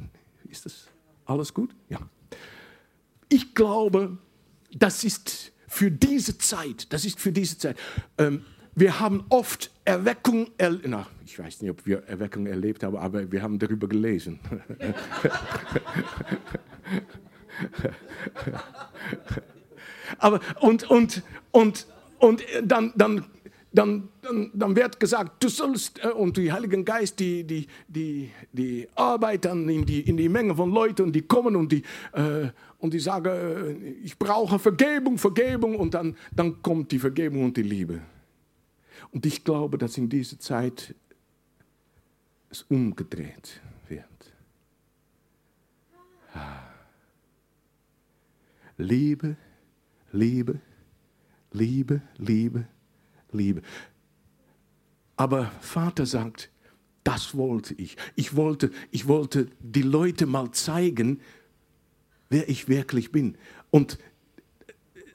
[0.48, 0.88] Ist das
[1.26, 1.74] alles gut?
[1.90, 2.00] Ja.
[3.30, 4.18] Ich glaube,
[4.72, 7.78] das ist für diese Zeit, das ist für diese Zeit.
[8.20, 8.46] Ähm,
[8.76, 11.08] wir haben oft Erweckung, erlebt.
[11.26, 14.40] ich weiß nicht, ob wir Erweckung erlebt haben, aber wir haben darüber gelesen.
[20.20, 21.88] Aber und, und, und,
[22.20, 23.26] und dann, dann,
[23.74, 28.30] dann, dann, dann wird gesagt, du sollst, äh, und die Heiligen Geist, die, die, die,
[28.52, 32.50] die arbeiten in die, in die Menge von Leuten und die kommen und die, äh,
[32.80, 37.56] und die sagen, äh, ich brauche Vergebung, Vergebung und dann, dann kommt die Vergebung und
[37.56, 38.02] die Liebe.
[39.12, 40.94] Und ich glaube, dass in dieser Zeit
[42.50, 44.06] es umgedreht wird.
[48.78, 49.38] Liebe,
[50.12, 50.60] Liebe,
[51.54, 52.68] Liebe, Liebe,
[53.34, 53.62] Liebe.
[55.16, 56.50] Aber Vater sagt,
[57.04, 57.98] das wollte ich.
[58.16, 61.22] Ich wollte, ich wollte die Leute mal zeigen,
[62.30, 63.38] wer ich wirklich bin.
[63.70, 63.98] Und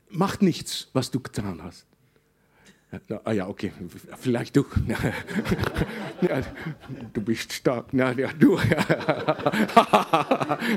[0.08, 1.86] macht nichts, was du getan hast.
[3.24, 3.72] Ah ja, okay,
[4.16, 4.64] vielleicht du.
[6.22, 6.40] ja,
[7.12, 7.92] du bist stark.
[7.92, 8.58] Ja, ja du.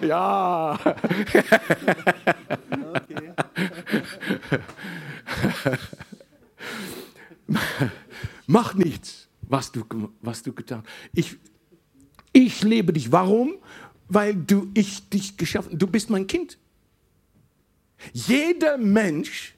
[0.07, 0.73] ja.
[0.73, 1.43] okay.
[8.47, 9.83] Mach nichts, was du,
[10.21, 11.09] was du getan hast.
[11.13, 11.37] Ich,
[12.33, 13.11] ich lebe dich.
[13.11, 13.57] Warum?
[14.07, 16.57] Weil du, ich dich geschaffen Du bist mein Kind.
[18.13, 19.55] Jeder Mensch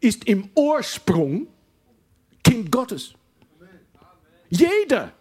[0.00, 1.48] ist im Ursprung
[2.42, 3.14] Kind Gottes.
[4.48, 5.12] Jeder.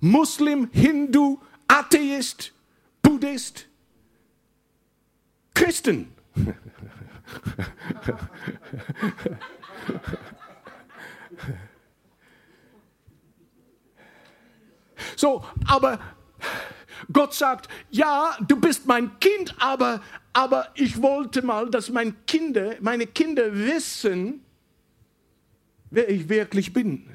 [0.00, 2.52] Muslim, Hindu, Atheist,
[3.02, 3.66] Buddhist,
[5.54, 6.08] Christen.
[15.16, 15.98] So, aber
[17.12, 20.02] Gott sagt, ja, du bist mein Kind, aber,
[20.32, 24.40] aber ich wollte mal, dass mein Kinder, meine Kinder wissen,
[25.90, 27.08] wer ich wirklich bin.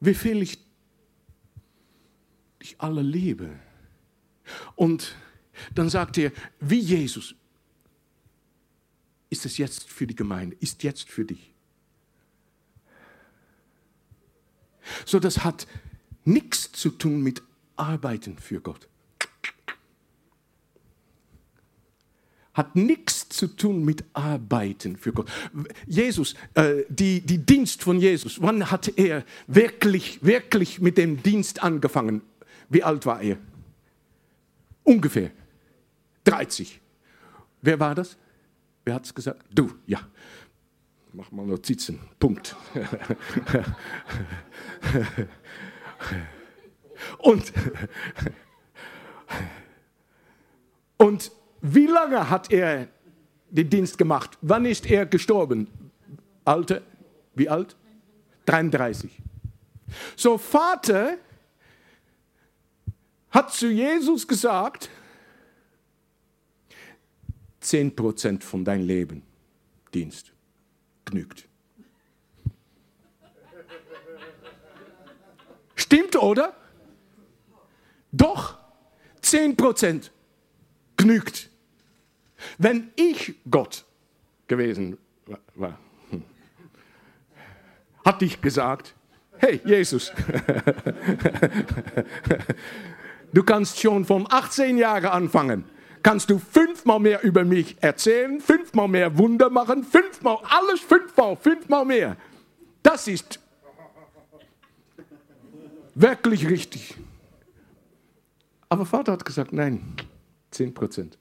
[0.00, 0.58] Wie viel ich
[2.60, 3.50] dich alle liebe.
[4.74, 5.16] Und
[5.74, 7.34] dann sagt er, wie Jesus,
[9.34, 11.52] ist es jetzt für die Gemeinde, ist jetzt für dich.
[15.04, 15.66] So, das hat
[16.24, 17.42] nichts zu tun mit
[17.74, 18.88] Arbeiten für Gott.
[22.52, 25.28] Hat nichts zu tun mit Arbeiten für Gott.
[25.84, 31.60] Jesus, äh, die, die Dienst von Jesus, wann hat er wirklich, wirklich mit dem Dienst
[31.60, 32.22] angefangen?
[32.68, 33.36] Wie alt war er?
[34.84, 35.32] Ungefähr
[36.22, 36.80] 30.
[37.62, 38.16] Wer war das?
[38.84, 39.44] Wer hat es gesagt?
[39.50, 40.00] Du, ja.
[41.12, 42.00] Mach mal Notizen.
[42.18, 42.56] Punkt.
[47.18, 47.52] und,
[50.96, 51.30] und
[51.60, 52.88] wie lange hat er
[53.48, 54.36] den Dienst gemacht?
[54.42, 55.68] Wann ist er gestorben?
[56.44, 56.82] Alter,
[57.34, 57.76] wie alt?
[58.46, 59.22] 33.
[60.16, 61.16] So, Vater
[63.30, 64.90] hat zu Jesus gesagt,
[67.64, 69.22] 10% von deinem Leben
[69.94, 70.32] Dienst
[71.04, 71.48] genügt.
[75.74, 76.54] Stimmt, oder?
[78.12, 78.58] Doch,
[79.22, 80.10] 10%
[80.96, 81.50] genügt.
[82.58, 83.84] Wenn ich Gott
[84.46, 84.98] gewesen
[85.54, 85.78] war,
[86.10, 86.22] hm,
[88.04, 88.94] hatte ich gesagt,
[89.38, 90.12] hey Jesus,
[93.32, 95.64] du kannst schon von 18 Jahren anfangen
[96.04, 101.84] kannst du fünfmal mehr über mich erzählen, fünfmal mehr Wunder machen, fünfmal, alles fünfmal, fünfmal
[101.84, 102.16] mehr.
[102.82, 103.40] Das ist
[105.94, 106.94] wirklich richtig.
[108.68, 109.94] Aber Vater hat gesagt, nein,
[110.50, 111.18] 10 Prozent.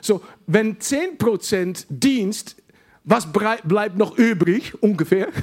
[0.00, 2.56] So, wenn 10 Prozent Dienst,
[3.04, 5.28] was bleibt noch übrig ungefähr?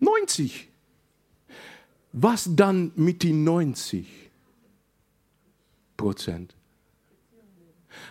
[0.00, 0.68] 90.
[2.12, 4.27] Was dann mit den 90?
[5.98, 6.56] Prozent.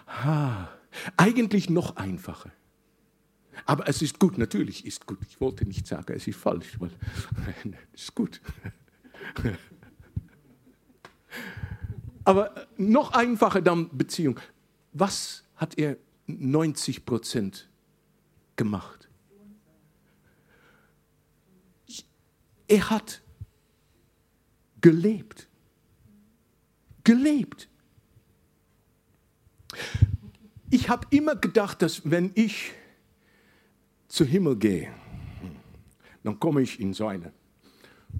[0.05, 0.69] Ha,
[1.17, 2.51] eigentlich noch einfacher.
[3.65, 5.17] Aber es ist gut, natürlich ist gut.
[5.27, 6.91] Ich wollte nicht sagen, es ist falsch, weil
[7.93, 8.39] es ist gut.
[12.23, 14.39] Aber noch einfacher dann Beziehung.
[14.93, 17.69] Was hat er 90 Prozent
[18.55, 19.09] gemacht?
[22.67, 23.21] Er hat
[24.81, 25.47] gelebt.
[27.03, 27.66] Gelebt.
[30.69, 32.73] Ich habe immer gedacht, dass wenn ich
[34.07, 34.91] zu Himmel gehe,
[36.23, 37.31] dann komme ich in so eine,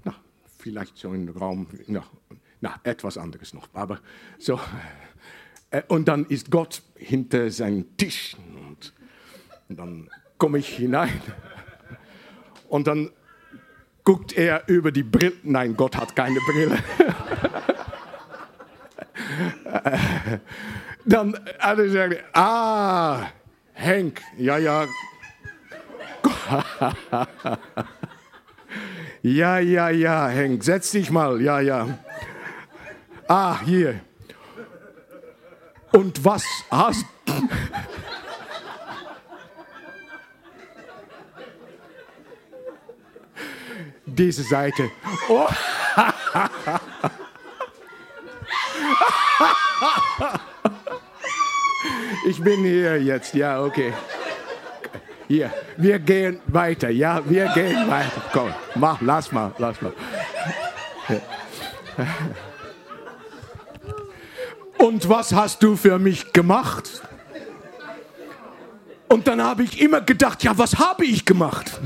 [0.04, 0.14] na,
[0.58, 2.04] vielleicht so einen Raum, na,
[2.60, 4.00] na, etwas anderes noch, aber
[4.38, 4.58] so.
[5.70, 8.36] Äh, und dann ist Gott hinter seinem Tisch
[8.68, 8.94] und
[9.68, 11.20] dann komme ich hinein
[12.68, 13.10] und dann
[14.04, 15.34] guckt er über die Brille.
[15.42, 16.78] Nein, Gott hat keine Brille.
[21.08, 23.28] Dann er gesagt, ah,
[23.72, 24.84] Henk, ja, ja.
[29.22, 31.98] ja, ja, ja, Henk, setz dich mal, ja, ja.
[33.26, 34.00] Ah, hier.
[35.92, 37.32] Und was hast du?
[44.04, 44.90] Diese Seite.
[45.30, 45.48] Oh.
[52.26, 53.92] Ich bin hier jetzt, ja, okay.
[55.28, 58.22] Hier, wir gehen weiter, ja, wir gehen weiter.
[58.32, 59.92] Komm, mach, lass mal, lass mal.
[64.78, 67.02] Und was hast du für mich gemacht?
[69.08, 71.80] Und dann habe ich immer gedacht, ja, was habe ich gemacht?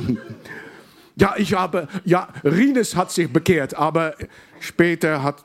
[1.16, 4.14] Ja, ich habe, ja, Rines hat sich bekehrt, aber
[4.60, 5.44] später hat,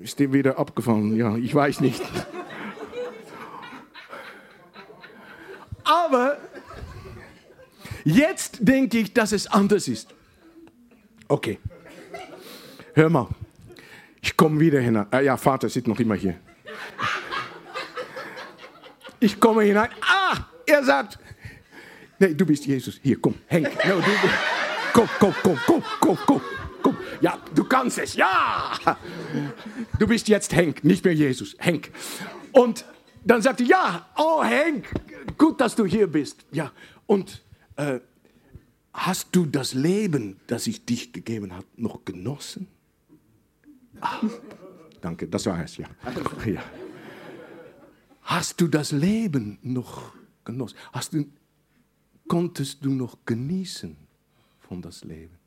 [0.00, 1.16] ist die wieder abgefallen.
[1.16, 2.02] Ja, ich weiß nicht.
[5.84, 6.38] Aber
[8.04, 10.14] jetzt denke ich, dass es anders ist.
[11.28, 11.58] Okay.
[12.94, 13.28] Hör mal.
[14.20, 15.06] Ich komme wieder hinein.
[15.12, 16.38] Äh, ja, Vater sitzt noch immer hier.
[19.18, 19.88] Ich komme hinein.
[20.00, 21.18] Ah, er sagt,
[22.18, 23.00] nee, du bist Jesus.
[23.02, 23.68] Hier, komm, Henk.
[23.86, 24.10] No, du,
[24.92, 26.40] komm, komm, komm, komm, komm, komm,
[26.82, 26.96] komm.
[27.20, 28.14] Ja, du kannst es.
[28.14, 28.72] Ja.
[29.98, 31.56] Du bist jetzt Henk, nicht mehr Jesus.
[31.58, 31.90] Henk.
[32.52, 32.84] Und
[33.24, 34.88] dann sagt er, ja, oh Henk,
[35.38, 36.44] gut, dass du hier bist.
[36.50, 36.72] Ja,
[37.06, 37.42] und
[37.76, 38.00] äh,
[38.92, 42.68] hast du das Leben, das ich dich gegeben habe, noch genossen?
[44.00, 44.20] Ah,
[45.00, 45.86] danke, das war es, ja.
[46.44, 46.62] ja.
[48.22, 50.12] Hast du das Leben noch
[50.44, 50.76] genossen?
[50.92, 51.26] Hast du,
[52.28, 53.96] konntest du noch genießen
[54.60, 55.38] von das Leben?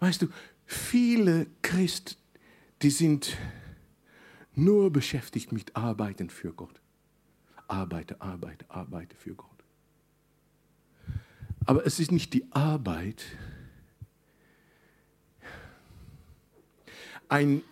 [0.00, 0.28] Weißt du,
[0.64, 2.16] viele Christen,
[2.82, 3.36] die sind
[4.54, 6.80] nur beschäftigt mit Arbeiten für Gott.
[7.68, 9.56] Arbeite, arbeite, arbeite für Gott.
[11.64, 13.24] Aber es ist nicht die Arbeit.
[17.28, 17.62] Ein,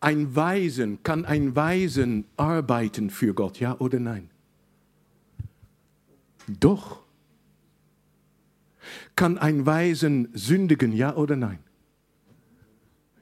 [0.00, 4.30] ein Weisen, kann ein Weisen arbeiten für Gott, ja oder nein?
[6.48, 7.02] Doch.
[9.14, 11.58] Kann ein Weisen sündigen, ja oder nein?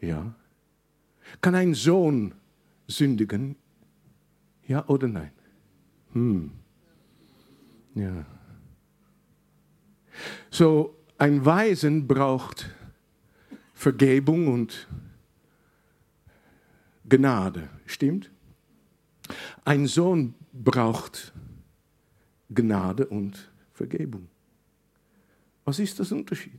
[0.00, 0.32] Ja.
[1.40, 2.34] Kann ein Sohn
[2.86, 3.56] sündigen,
[4.66, 5.32] ja oder nein?
[6.18, 6.50] Hm.
[7.94, 8.26] Ja.
[10.50, 12.68] So, ein Weisen braucht
[13.72, 14.88] Vergebung und
[17.08, 18.32] Gnade, stimmt?
[19.64, 21.32] Ein Sohn braucht
[22.50, 24.28] Gnade und Vergebung.
[25.64, 26.58] Was ist das Unterschied?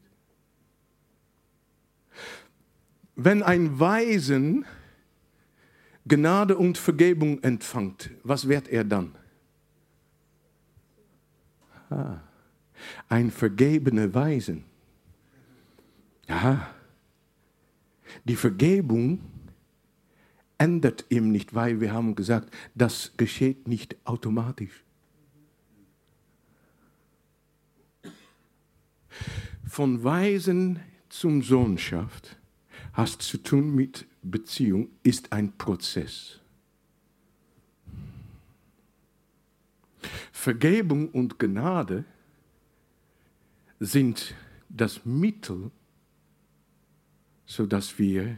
[3.16, 4.66] Wenn ein Weisen
[6.08, 9.19] Gnade und Vergebung empfängt, was wird er dann?
[11.90, 12.22] Ah,
[13.08, 14.64] ein vergebener Weisen.
[16.28, 16.70] Ja,
[18.24, 19.20] die Vergebung
[20.58, 24.84] ändert ihm nicht, weil wir haben gesagt, das geschieht nicht automatisch.
[29.66, 30.80] Von Weisen
[31.10, 32.38] zum Sohnschaft
[32.94, 36.39] hast zu tun mit Beziehung, ist ein Prozess.
[40.32, 42.06] Vergebung und Gnade
[43.80, 44.36] sind
[44.70, 45.72] das Mittel,
[47.46, 48.38] sodass wir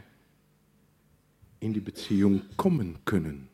[1.60, 3.48] in die Beziehung kommen können.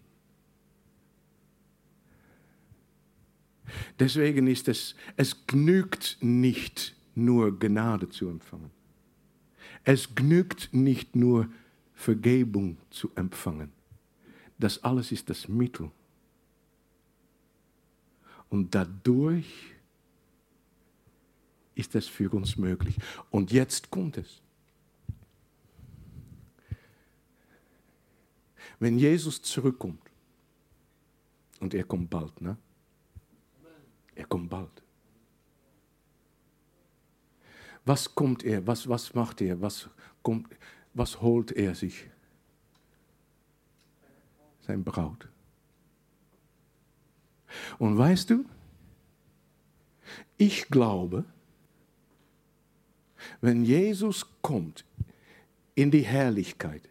[3.98, 8.70] Deswegen ist es, es genügt nicht nur Gnade zu empfangen.
[9.84, 11.48] Es genügt nicht nur
[11.94, 13.72] Vergebung zu empfangen.
[14.58, 15.90] Das alles ist das Mittel.
[18.50, 19.46] Und dadurch
[21.74, 22.96] ist es für uns möglich.
[23.30, 24.42] Und jetzt kommt es.
[28.80, 30.00] Wenn Jesus zurückkommt,
[31.60, 32.56] und er kommt bald, ne?
[34.14, 34.82] Er kommt bald.
[37.84, 38.66] Was kommt er?
[38.66, 39.60] Was, was macht er?
[39.60, 39.88] Was,
[40.22, 40.48] kommt,
[40.94, 42.08] was holt er sich?
[44.60, 45.28] Sein Braut.
[47.78, 48.44] Und weißt du,
[50.36, 51.24] ich glaube,
[53.40, 54.84] wenn Jesus kommt
[55.74, 56.88] in die Herrlichkeit,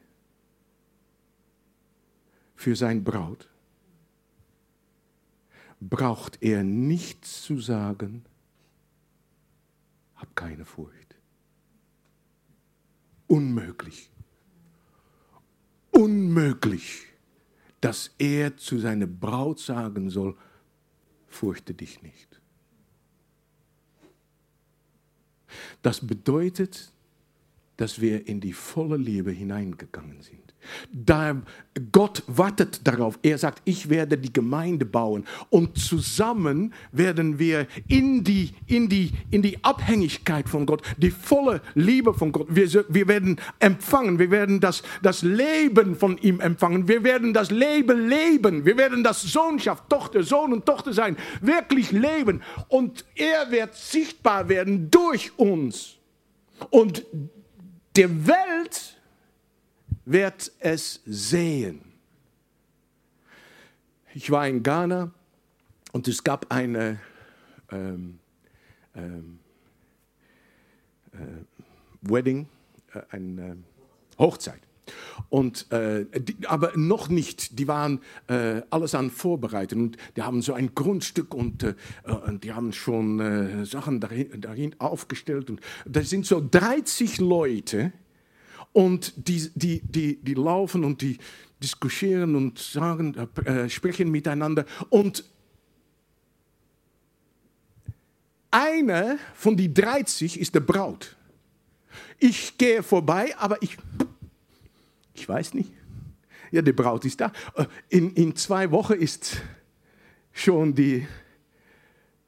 [2.57, 3.47] für sein Braut,
[5.79, 8.25] braucht er nichts zu sagen,
[10.15, 11.15] hab keine Furcht.
[13.27, 14.09] unmöglich.
[15.91, 17.05] Unmöglich,
[17.81, 20.35] dass er zu seiner Braut sagen soll,
[21.28, 22.39] fürchte dich nicht.
[25.82, 26.91] Das bedeutet,
[27.78, 30.46] dass wir in die volle Liebe hineingegangen sind.
[31.91, 33.20] Gott wartet darauf.
[33.22, 39.11] Er sagt, ich werde die Gemeinde bauen und zusammen werden wir in die, in die,
[39.32, 44.32] in die Abhängigkeit von Gott, die volle Liebe von Gott, wir, wir werden empfangen, wir
[44.32, 49.22] werden das, das Leben von ihm empfangen, wir werden das Leben leben, wir werden das
[49.22, 52.41] Sohnschaft, Tochter, Sohn und Tochter sein, wirklich leben.
[52.68, 55.95] Und er wird sichtbar werden durch uns.
[56.70, 57.05] Und
[57.95, 58.96] der Welt
[60.07, 61.81] wird es sehen.
[64.13, 65.11] Ich war in Ghana
[65.91, 66.99] und es gab eine
[67.71, 68.19] ähm,
[68.95, 69.39] ähm,
[71.11, 71.17] äh,
[72.01, 72.47] Wedding,
[72.93, 73.57] äh, eine
[74.17, 74.61] Hochzeit.
[75.27, 80.41] Und, äh, die, aber noch nicht, die waren äh, alles an vorbereitet und die haben
[80.41, 85.49] so ein Grundstück und, äh, und die haben schon äh, Sachen darin, darin, aufgestellt.
[85.49, 87.91] Und da sind so 30 Leute,
[88.74, 91.18] und die, die, die, die laufen und die
[91.61, 93.15] diskutieren und sagen,
[93.45, 94.65] äh, sprechen miteinander.
[94.89, 95.24] Und
[98.51, 101.15] eine von die 30 ist der Braut.
[102.20, 103.78] Ich gehe vorbei, aber ich,
[105.13, 105.72] ich weiß nicht.
[106.51, 107.32] Ja, die Braut ist da.
[107.55, 109.41] Äh, in, in zwei Wochen ist
[110.32, 111.07] schon die,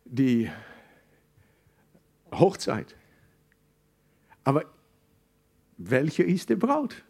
[0.05, 0.49] die
[2.31, 2.95] Hochzeit.
[4.43, 4.65] Aber
[5.79, 7.03] welche ist die Braut?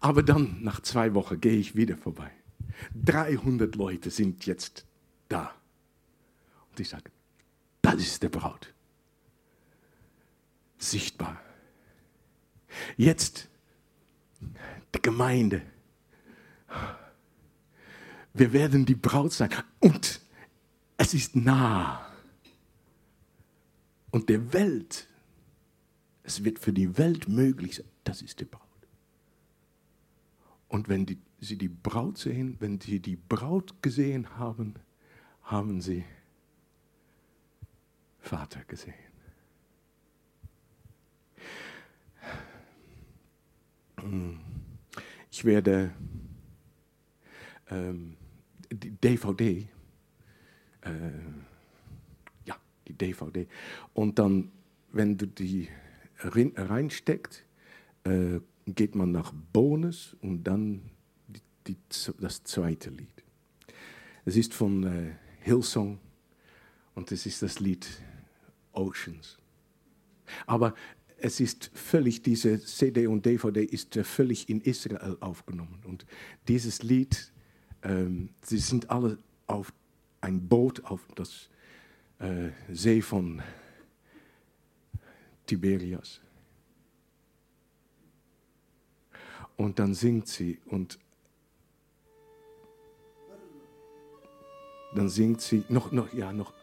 [0.00, 2.30] Aber dann, nach zwei Wochen, gehe ich wieder vorbei.
[2.94, 4.86] 300 Leute sind jetzt
[5.28, 5.54] da.
[6.70, 7.10] Und ich sage,
[7.82, 8.72] das ist die Braut.
[10.78, 11.40] Sichtbar.
[12.96, 13.48] Jetzt
[14.94, 15.62] die Gemeinde.
[18.32, 19.50] Wir werden die Braut sein.
[19.78, 20.20] Und
[20.96, 22.06] es ist nah.
[24.10, 25.06] Und der Welt
[26.24, 27.86] es wird für die Welt möglich sein.
[28.04, 28.62] Das ist die Braut.
[30.68, 34.74] Und wenn die, sie die Braut sehen, wenn sie die Braut gesehen haben,
[35.42, 36.04] haben sie
[38.20, 38.94] Vater gesehen.
[45.30, 45.92] Ich werde
[47.70, 48.16] ähm,
[48.70, 49.68] die DVD,
[50.80, 50.90] äh,
[52.44, 52.56] ja,
[52.88, 53.46] die DVD,
[53.94, 54.50] und dann,
[54.92, 55.68] wenn du die
[56.22, 57.44] reinsteckt,
[58.04, 60.90] äh, geht man nach Bonus und dann
[61.28, 61.76] die, die,
[62.20, 63.24] das zweite Lied.
[64.24, 65.98] Es ist von äh, Hillsong
[66.94, 67.86] und es ist das Lied
[68.72, 69.38] Oceans.
[70.46, 70.74] Aber
[71.18, 75.80] es ist völlig, diese CD und DVD ist äh, völlig in Israel aufgenommen.
[75.84, 76.06] Und
[76.48, 77.32] dieses Lied,
[77.82, 79.72] ähm, sie sind alle auf
[80.20, 81.48] ein Boot auf das
[82.18, 83.42] äh, See von
[85.52, 86.18] Tiberias.
[89.58, 90.98] Und dann singt sie und
[94.94, 96.54] dann singt sie noch, noch, ja, noch.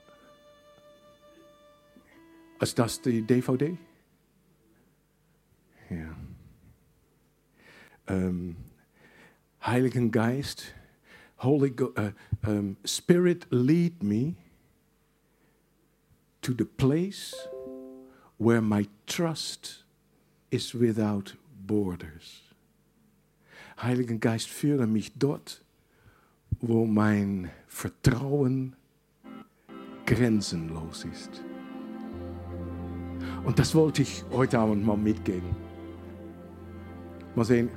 [2.60, 3.78] Ist das die DVD?
[5.92, 6.16] Ja.
[8.08, 8.56] Ähm,
[9.64, 10.74] Heiligen Geist,
[11.38, 12.12] Holy Go uh,
[12.44, 14.36] um, Spirit, lead me
[16.42, 17.36] to the place
[18.40, 19.84] where my trust
[20.50, 21.36] is without
[21.68, 22.42] borders.
[23.82, 25.62] Heiligen Geist, führe mich dort,
[26.60, 28.76] wo mein Vertrauen
[30.06, 31.44] grenzenlos ist.
[33.46, 35.56] Und das wollte ich heute Abend mal mitgeben.
[37.36, 37.70] Mal sehen,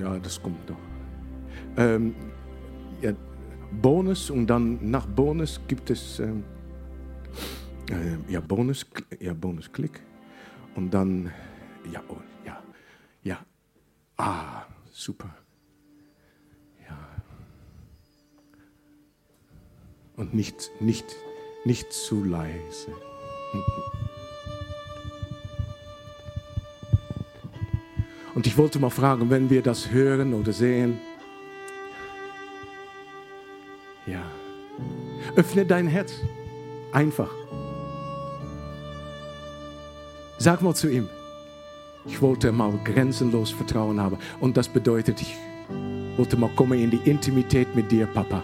[0.00, 0.78] ja, das kommt noch.
[1.76, 2.14] Ähm,
[3.02, 3.12] ja,
[3.82, 6.44] Bonus und dann nach Bonus gibt es ähm,
[7.90, 8.86] äh, ja, Bonus,
[9.20, 10.00] ja, Bonusklick.
[10.74, 11.32] Und dann,
[11.92, 12.62] ja, oh, ja,
[13.22, 13.38] ja,
[14.16, 15.34] ah, super.
[16.88, 16.98] Ja.
[20.16, 21.06] Und nicht, nicht,
[21.64, 22.92] nicht zu leise.
[28.34, 30.98] Und ich wollte mal fragen, wenn wir das hören oder sehen,
[34.06, 34.24] ja,
[35.36, 36.12] öffne dein Herz.
[36.92, 37.43] Einfach.
[40.44, 41.08] Sag mal zu ihm,
[42.04, 44.18] ich wollte mal grenzenlos Vertrauen haben.
[44.40, 45.34] Und das bedeutet, ich
[46.18, 48.42] wollte mal kommen in die Intimität mit dir, Papa.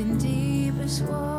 [0.00, 1.29] In deepest waters.